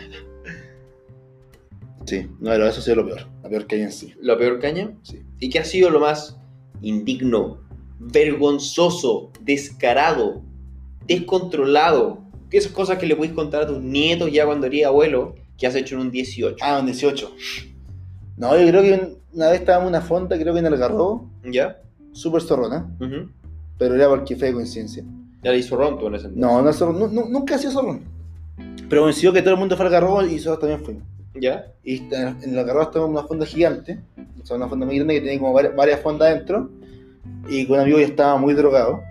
Sí, 2.07 2.27
no, 2.41 2.51
pero 2.51 2.67
eso 2.67 2.81
sí 2.81 2.91
es 2.91 2.97
lo 2.97 3.07
peor. 3.07 3.27
La 3.43 3.49
peor 3.49 3.67
hay 3.71 3.83
en 3.83 3.93
sí. 3.93 4.15
¿La 4.21 4.37
peor 4.37 4.59
caña? 4.59 4.91
Sí. 5.03 5.23
¿Y 5.39 5.49
qué 5.51 5.61
ha 5.61 5.65
sido 5.65 5.91
lo 5.91 6.01
más 6.01 6.37
indigno, 6.81 7.61
vergonzoso, 8.01 9.31
descarado, 9.43 10.43
descontrolado? 11.07 12.19
¿Qué 12.51 12.57
esas 12.59 12.73
cosas 12.73 12.99
que 12.99 13.07
le 13.07 13.15
puedes 13.15 13.33
contar 13.35 13.63
a 13.63 13.67
tus 13.67 13.81
nietos 13.81 14.33
ya 14.33 14.45
cuando 14.47 14.67
eres 14.67 14.85
abuelo 14.87 15.37
que 15.57 15.67
has 15.67 15.75
hecho 15.77 15.95
en 15.95 16.01
un 16.03 16.11
18? 16.11 16.57
Ah, 16.63 16.79
un 16.81 16.87
18. 16.87 17.31
No, 18.37 18.59
yo 18.59 18.67
creo 18.69 18.83
que 18.83 18.93
un- 18.95 19.17
una 19.35 19.51
vez 19.51 19.61
estábamos 19.61 19.89
en 19.91 19.95
una 19.97 20.01
fonda, 20.05 20.37
creo 20.39 20.53
que 20.53 20.59
en 20.61 20.67
Algarrobo, 20.67 21.29
¿Ya? 21.45 21.79
súper 22.13 22.43
zorrona, 22.43 22.91
Ujú. 23.01 23.31
pero 23.79 23.95
era 23.95 24.09
porque 24.09 24.35
fue 24.35 24.49
de 24.49 24.55
coincidencia. 24.55 25.05
Ya 25.43 25.53
le 25.53 25.59
hizo 25.59 25.77
ronto 25.77 26.09
en 26.09 26.15
ese 26.17 26.27
entonces. 26.27 26.41
No, 26.51 26.61
no, 26.63 26.73
zorrón, 26.73 26.99
nu- 26.99 27.09
nu- 27.09 27.29
nunca 27.29 27.55
ha 27.55 27.59
sido 27.59 27.73
zorrón. 27.73 28.03
Pero 28.89 29.03
coincidió 29.03 29.33
que 29.33 29.43
todo 29.43 29.55
el 29.55 29.61
mundo 29.61 29.77
fue 29.77 29.87
al 29.87 29.95
Algarrobo 29.95 30.23
y 30.27 30.33
nosotros 30.37 30.59
también 30.61 30.85
fuimos. 30.85 31.03
¿Ya? 31.35 31.67
Y 31.85 31.99
en 31.99 32.39
el 32.43 32.59
Algarrobo 32.59 32.83
estamos 32.83 33.07
en 33.09 33.13
una 33.17 33.23
fonda 33.27 33.47
gigante, 33.47 34.01
o 34.43 34.45
sea, 34.47 34.57
una 34.57 34.67
fonda 34.69 34.85
muy 34.87 34.97
grande 34.97 35.15
que 35.15 35.21
tenía 35.21 35.39
como 35.39 35.53
varias, 35.53 35.77
varias 35.77 36.01
fondas 36.01 36.35
dentro, 36.35 36.71
y 37.49 37.67
con 37.67 37.77
un 37.77 37.83
amigo 37.83 37.99
ya 37.99 38.07
estaba 38.07 38.37
muy 38.37 38.55
drogado. 38.55 39.03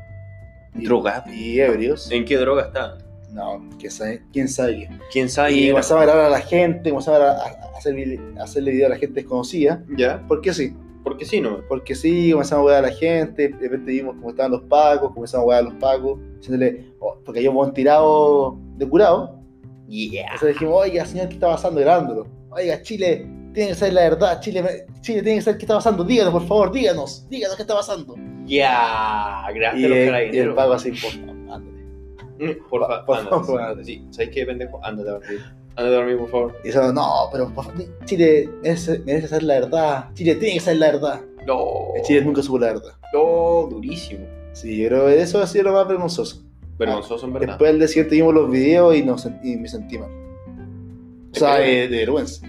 Y- 0.76 0.86
¿Drogado? 0.86 1.32
Y 1.34 1.60
ebrios. 1.60 2.12
¿En 2.12 2.26
qué 2.26 2.38
droga 2.38 2.64
está? 2.68 2.98
No, 3.32 3.64
¿quién 3.78 3.92
sabe, 3.92 4.24
quién 4.34 4.48
sabe. 4.48 4.90
¿Quién 5.12 5.30
sabe? 5.30 5.52
Y 5.54 5.70
comenzaba 5.70 6.02
a 6.02 6.06
grabar 6.06 6.26
a 6.26 6.30
la 6.30 6.42
gente, 6.42 6.90
comenzaba 6.90 7.32
a, 7.32 7.48
a 7.48 7.78
hacerle, 7.78 8.72
video 8.72 8.88
a 8.88 8.90
la 8.90 8.98
gente 8.98 9.22
desconocida. 9.22 9.84
¿Ya? 9.96 10.26
¿Por 10.28 10.42
qué 10.42 10.54
sí? 10.54 10.76
Porque 11.04 11.26
sí, 11.26 11.40
¿no? 11.40 11.62
Porque 11.68 11.96
sí, 11.96 12.32
comenzamos 12.32 12.60
a 12.60 12.62
jugar 12.64 12.84
a 12.86 12.88
la 12.88 12.94
gente, 12.94 13.50
de 13.50 13.58
repente 13.70 13.92
vimos 13.92 14.16
cómo 14.16 14.32
estaban 14.32 14.52
los 14.52 14.62
pacos, 14.64 15.14
comenzamos 15.14 15.44
a 15.44 15.46
jugar 15.46 15.60
a 15.60 15.62
los 15.64 15.74
pacos, 15.76 16.20
diciéndole, 16.38 16.92
oh, 17.00 17.18
porque 17.24 17.42
yo 17.42 17.52
un 17.52 17.74
tirado 17.74 18.58
de 18.78 18.88
curado. 18.88 19.40
Yeah. 19.88 20.24
Entonces 20.26 20.50
dijimos, 20.50 20.76
oiga, 20.76 21.06
señor, 21.06 21.30
¿qué 21.30 21.36
está 21.36 21.48
pasando? 21.48 21.80
Grabándolo. 21.82 22.28
Oiga, 22.52 22.82
Chile, 22.82 23.28
tiene 23.54 23.70
que 23.70 23.76
saber 23.76 23.94
la 23.94 24.02
verdad, 24.02 24.40
Chile, 24.42 24.86
Chile 25.02 25.22
tiene 25.24 25.38
que 25.40 25.42
saber 25.44 25.58
qué 25.58 25.66
está 25.66 25.76
pasando, 25.76 26.04
díganos, 26.04 26.34
por 26.34 26.46
favor, 26.48 26.72
díganos, 26.72 27.28
díganos 27.30 27.56
qué 27.56 27.64
está 27.64 27.76
pasando. 27.76 28.16
Ya. 28.46 29.46
Gracias 29.54 29.82
Y, 29.82 29.86
a 29.86 29.90
los 29.90 29.98
el- 29.98 30.04
y 30.04 30.08
el 30.08 30.12
carabineros. 30.12 30.56
paco 30.56 30.74
así, 30.74 30.92
por 30.92 31.12
favor. 31.12 31.36
Mm, 32.40 32.70
Por 32.70 32.82
favor, 32.82 33.06
Por 33.06 33.18
ándate, 33.18 33.30
favor, 33.36 33.46
sí, 33.46 33.54
ándate. 33.66 33.84
Sí, 33.84 34.06
¿sabes 34.12 34.30
qué, 34.34 34.46
pendejo? 34.46 34.80
Ándate 34.84 35.10
a 35.10 35.14
dormir. 35.14 35.40
Ándate 35.76 35.96
a 35.96 35.98
dormir, 36.00 36.18
por 36.18 36.30
favor. 36.32 36.56
Y 36.64 36.70
eso, 36.70 36.94
no, 36.94 37.30
pero 37.32 37.54
por 37.54 37.66
favor, 37.66 37.84
Chile 38.06 38.50
merece, 38.64 39.00
merece 39.00 39.28
saber 39.28 39.44
la 39.44 39.54
verdad, 39.60 40.06
Chile 40.14 40.36
tiene 40.36 40.54
que 40.56 40.60
saber 40.62 40.80
la 40.80 40.86
verdad. 40.92 41.22
No. 41.46 41.68
Chile 42.04 42.22
nunca 42.22 42.42
supo 42.42 42.60
la 42.60 42.68
verdad. 42.68 42.94
No, 43.14 43.68
durísimo. 43.70 44.26
Sí, 44.54 44.78
que 44.88 45.22
eso 45.22 45.42
ha 45.42 45.48
sido 45.48 45.66
lo 45.66 45.74
más 45.74 45.88
vergonzoso. 45.88 46.42
Vergonzoso, 46.78 47.26
en 47.26 47.34
verdad. 47.34 47.48
Después 47.50 47.72
del 47.72 47.80
día 47.80 47.88
siguiente 47.90 48.16
vimos 48.16 48.34
los 48.34 48.50
videos 48.50 48.96
y, 48.96 49.04
nos, 49.04 49.28
y 49.44 49.58
me 49.58 49.68
sentí 49.68 49.98
mal. 49.98 50.10
O 51.34 51.36
sea, 51.38 51.56
de, 51.56 51.88
de 51.90 51.98
vergüenza. 51.98 52.48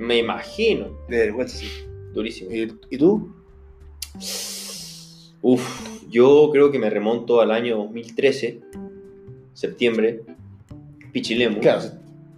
Me 0.00 0.18
imagino. 0.18 0.96
De 1.08 1.18
vergüenza, 1.18 1.58
sí. 1.58 1.66
Durísimo. 2.14 2.50
¿Y, 2.50 2.72
y 2.90 2.98
tú? 2.98 3.32
Uf, 5.42 6.08
yo 6.10 6.48
creo 6.52 6.70
que 6.70 6.78
me 6.78 6.90
remonto 6.90 7.40
al 7.40 7.50
año 7.50 7.76
2013, 7.78 8.60
septiembre, 9.54 10.22
Pichilemu. 11.12 11.60
Claro, 11.60 11.82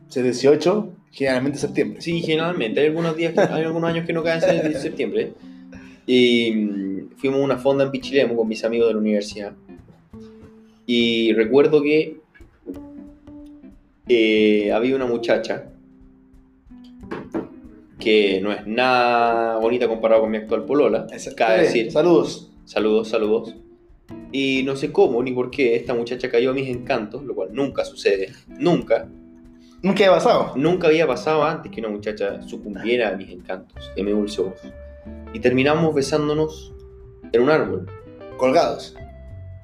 ese 0.09 0.23
18, 0.23 0.93
generalmente 1.11 1.59
septiembre. 1.59 2.01
Sí, 2.01 2.21
generalmente. 2.21 2.81
Hay 2.81 2.87
algunos 2.89 3.17
días, 3.17 3.33
que- 3.35 3.41
hay 3.41 3.65
algunos 3.65 3.91
años 3.91 4.07
que 4.07 4.13
no 4.13 4.23
caen 4.23 4.43
en 4.67 4.81
septiembre. 4.81 5.33
Y 6.07 6.53
mm, 6.53 7.11
fuimos 7.17 7.41
a 7.41 7.45
una 7.45 7.59
fonda 7.59 7.85
en 7.85 7.91
Pichilemu 7.91 8.37
con 8.37 8.49
mis 8.49 8.65
amigos 8.65 8.89
de 8.89 8.95
la 8.95 9.01
universidad. 9.01 9.53
Y 10.87 11.33
recuerdo 11.35 11.81
que 11.83 12.17
eh, 14.09 14.73
había 14.73 14.97
una 14.97 15.07
muchacha 15.07 15.72
que 18.03 18.41
no 18.43 18.53
es 18.53 18.67
nada 18.67 19.59
bonita 19.59 19.87
comparado 19.89 20.23
con 20.23 20.31
mi 20.31 20.39
actual 20.39 20.65
polola. 20.65 21.07
Cabe 21.37 21.63
decir, 21.63 21.91
Saludos. 21.93 22.51
Saludos, 22.65 23.09
saludos. 23.09 23.55
Y 24.31 24.63
no 24.65 24.77
sé 24.77 24.93
cómo 24.93 25.23
ni 25.23 25.33
por 25.33 25.51
qué 25.51 25.77
esta 25.77 25.95
muchacha 25.95 26.31
cayó 26.31 26.51
a 26.51 26.55
mis 26.55 26.69
encantos, 26.69 27.23
lo 27.25 27.35
cual 27.35 27.51
nunca 27.53 27.85
sucede. 27.85 28.31
Nunca. 28.49 29.09
Nunca 29.83 30.05
he 30.05 30.09
pasado. 30.09 30.53
Nunca 30.57 30.87
había 30.89 31.07
pasado 31.07 31.45
antes 31.45 31.71
que 31.73 31.81
una 31.81 31.89
muchacha 31.91 32.41
sucumbiera 32.43 33.11
a 33.11 33.17
mis 33.17 33.31
encantos, 33.31 33.91
de 33.95 34.03
mi 34.03 34.13
dulce 34.13 34.43
voz. 34.43 34.61
Y 35.35 35.41
terminamos 35.41 35.95
besándonos 35.95 36.73
en 37.33 37.43
un 37.43 37.51
árbol. 37.51 37.87
Colgados. 38.37 38.97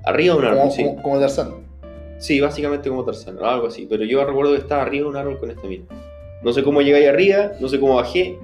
Arriba 0.05 0.35
de 0.35 0.41
un 0.41 0.47
árbol, 0.47 0.59
Como, 0.61 0.71
sí. 0.73 0.85
como, 0.85 1.03
como 1.03 1.21
Tarzán. 1.21 1.55
Sí, 2.19 2.41
básicamente 2.41 2.89
como 2.89 3.05
Tarzán, 3.05 3.39
algo 3.41 3.69
así. 3.69 3.87
Pero 3.89 4.05
yo 4.05 4.25
recuerdo 4.25 4.53
que 4.53 4.59
estaba 4.59 4.83
arriba 4.83 5.05
de 5.05 5.11
un 5.11 5.17
árbol 5.17 5.39
con 5.39 5.51
esta 5.51 5.67
mina. 5.67 5.85
No 6.43 6.53
sé 6.53 6.63
cómo 6.63 6.81
llegué 6.83 6.97
ahí 6.99 7.05
arriba, 7.07 7.53
no 7.61 7.69
sé 7.69 7.81
cómo 7.81 7.97
bajé, 7.97 8.39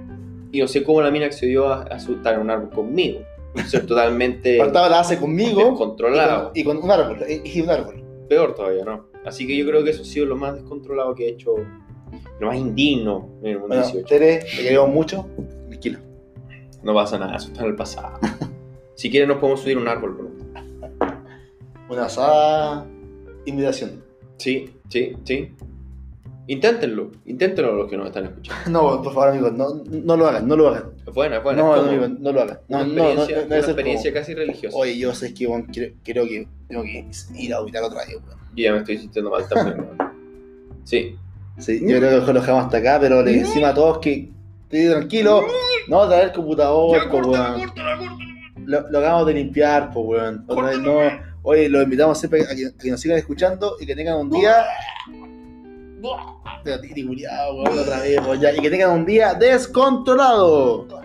y 0.51 0.59
no 0.59 0.67
sé 0.67 0.83
cómo 0.83 1.01
la 1.01 1.11
mina 1.11 1.25
accedió 1.25 1.67
a, 1.67 1.83
a 1.83 1.99
su- 1.99 2.13
estar 2.15 2.35
en 2.35 2.41
un 2.41 2.49
árbol 2.49 2.69
conmigo. 2.69 3.19
Ser 3.67 3.85
totalmente 3.87 4.57
Faltaba 4.57 4.89
la 4.89 4.99
hace 4.99 5.17
conmigo. 5.17 5.61
descontrolado. 5.69 6.51
Y 6.53 6.63
con, 6.63 6.77
y 6.77 6.79
con 6.81 6.85
un 6.85 6.91
árbol. 6.91 7.17
Y, 7.29 7.57
y 7.57 7.61
un 7.61 7.69
árbol. 7.69 8.03
peor 8.29 8.53
todavía, 8.55 8.83
¿no? 8.85 9.05
Así 9.25 9.47
que 9.47 9.55
yo 9.57 9.65
creo 9.65 9.83
que 9.83 9.89
eso 9.91 10.01
ha 10.01 10.05
sido 10.05 10.25
lo 10.25 10.35
más 10.35 10.53
descontrolado 10.55 11.15
que 11.15 11.25
he 11.25 11.29
hecho, 11.29 11.55
lo 12.39 12.47
más 12.47 12.57
indigno 12.57 13.29
en 13.41 13.47
el 13.47 13.59
mundo 13.59 13.75
Bueno, 13.75 13.83
18. 13.83 14.07
Tere, 14.07 14.39
te 14.39 14.63
queremos 14.63 14.89
mucho. 14.89 15.25
Tranquilo. 15.69 15.99
No 16.83 16.93
pasa 16.93 17.17
nada, 17.17 17.37
eso 17.37 17.47
está 17.47 17.61
en 17.61 17.67
el 17.69 17.75
pasado. 17.75 18.19
si 18.95 19.09
quieren 19.09 19.29
nos 19.29 19.37
podemos 19.39 19.61
subir 19.61 19.77
un 19.77 19.87
árbol 19.87 20.15
pronto. 20.17 20.45
Una 21.89 22.05
asada 22.05 22.85
invitación. 23.45 24.03
Sí, 24.37 24.69
sí, 24.89 25.13
sí. 25.23 25.51
Inténtenlo, 26.47 27.11
inténtenlo 27.25 27.73
los 27.75 27.89
que 27.89 27.97
nos 27.97 28.07
están 28.07 28.25
escuchando. 28.25 28.69
No, 28.71 29.01
por 29.01 29.13
favor, 29.13 29.29
amigos, 29.29 29.53
no, 29.53 29.83
no 29.85 30.15
lo 30.17 30.27
hagan, 30.27 30.47
no 30.47 30.55
lo 30.55 30.67
hagan. 30.69 30.83
Es 31.07 31.13
buena, 31.13 31.37
es 31.37 31.43
buena. 31.43 31.61
no, 31.63 31.73
amigos, 31.73 32.09
no 32.19 32.31
lo 32.31 32.41
hagan. 32.41 32.59
No, 32.67 32.77
una 32.77 32.85
no, 32.87 32.93
no, 32.93 33.03
experiencia, 33.23 33.35
no, 33.35 33.41
no 33.41 33.47
una 33.47 33.57
experiencia 33.57 34.11
como- 34.11 34.19
casi 34.21 34.33
religiosa. 34.35 34.77
Oye, 34.77 34.97
yo 34.97 35.13
sé 35.15 35.33
que 35.33 35.47
bueno, 35.47 35.65
creo, 35.73 35.91
creo 36.03 36.25
que 36.25 36.47
tengo 36.67 36.83
que 36.83 37.05
ir 37.35 37.53
a 37.53 37.57
auditar 37.57 37.83
otra 37.83 37.99
vez. 38.05 38.15
weón. 38.15 38.39
Yo 38.55 38.63
ya 38.63 38.71
me 38.73 38.77
estoy 38.79 38.97
sintiendo 38.99 39.31
mal 39.31 39.47
también. 39.49 39.79
weón. 39.79 39.97
Sí, 40.83 41.15
Sí, 41.57 41.79
yo 41.81 41.97
creo 41.99 42.09
que 42.09 42.15
mejor 42.17 42.33
lo 42.35 42.41
dejamos 42.41 42.65
hasta 42.65 42.77
acá, 42.77 42.97
pero 42.99 43.23
le 43.23 43.31
decimos 43.31 43.69
a 43.69 43.73
todos 43.73 43.99
que 43.99 44.29
esté 44.63 44.89
tranquilo, 44.89 45.45
no 45.87 46.05
traer 46.07 46.25
el 46.25 46.31
computador, 46.33 47.09
po, 47.09 47.17
weón. 47.19 47.71
Lo, 48.65 48.89
lo 48.89 48.99
acabamos 48.99 49.27
de 49.27 49.33
limpiar, 49.35 49.89
pues, 49.93 50.05
weón. 50.05 50.43
Otra 50.47 50.63
vez 50.65 50.79
no. 50.79 50.99
Oye, 51.43 51.69
los 51.69 51.83
invitamos 51.83 52.17
siempre 52.19 52.41
a 52.41 52.55
que, 52.55 52.65
a 52.67 52.71
que 52.77 52.91
nos 52.91 52.99
sigan 52.99 53.17
escuchando 53.17 53.77
y 53.79 53.85
que 53.85 53.95
tengan 53.95 54.17
un 54.17 54.29
día. 54.31 54.65
Pero, 56.63 56.81
tiri, 56.81 57.05
culiao, 57.05 57.55
weón, 57.55 57.79
otra 57.79 57.99
vez, 57.99 58.19
weón, 58.21 58.39
ya. 58.39 58.53
Y 58.53 58.59
que 58.59 58.69
tengan 58.69 58.91
un 58.91 59.05
día 59.05 59.33
descontrolado. 59.33 61.04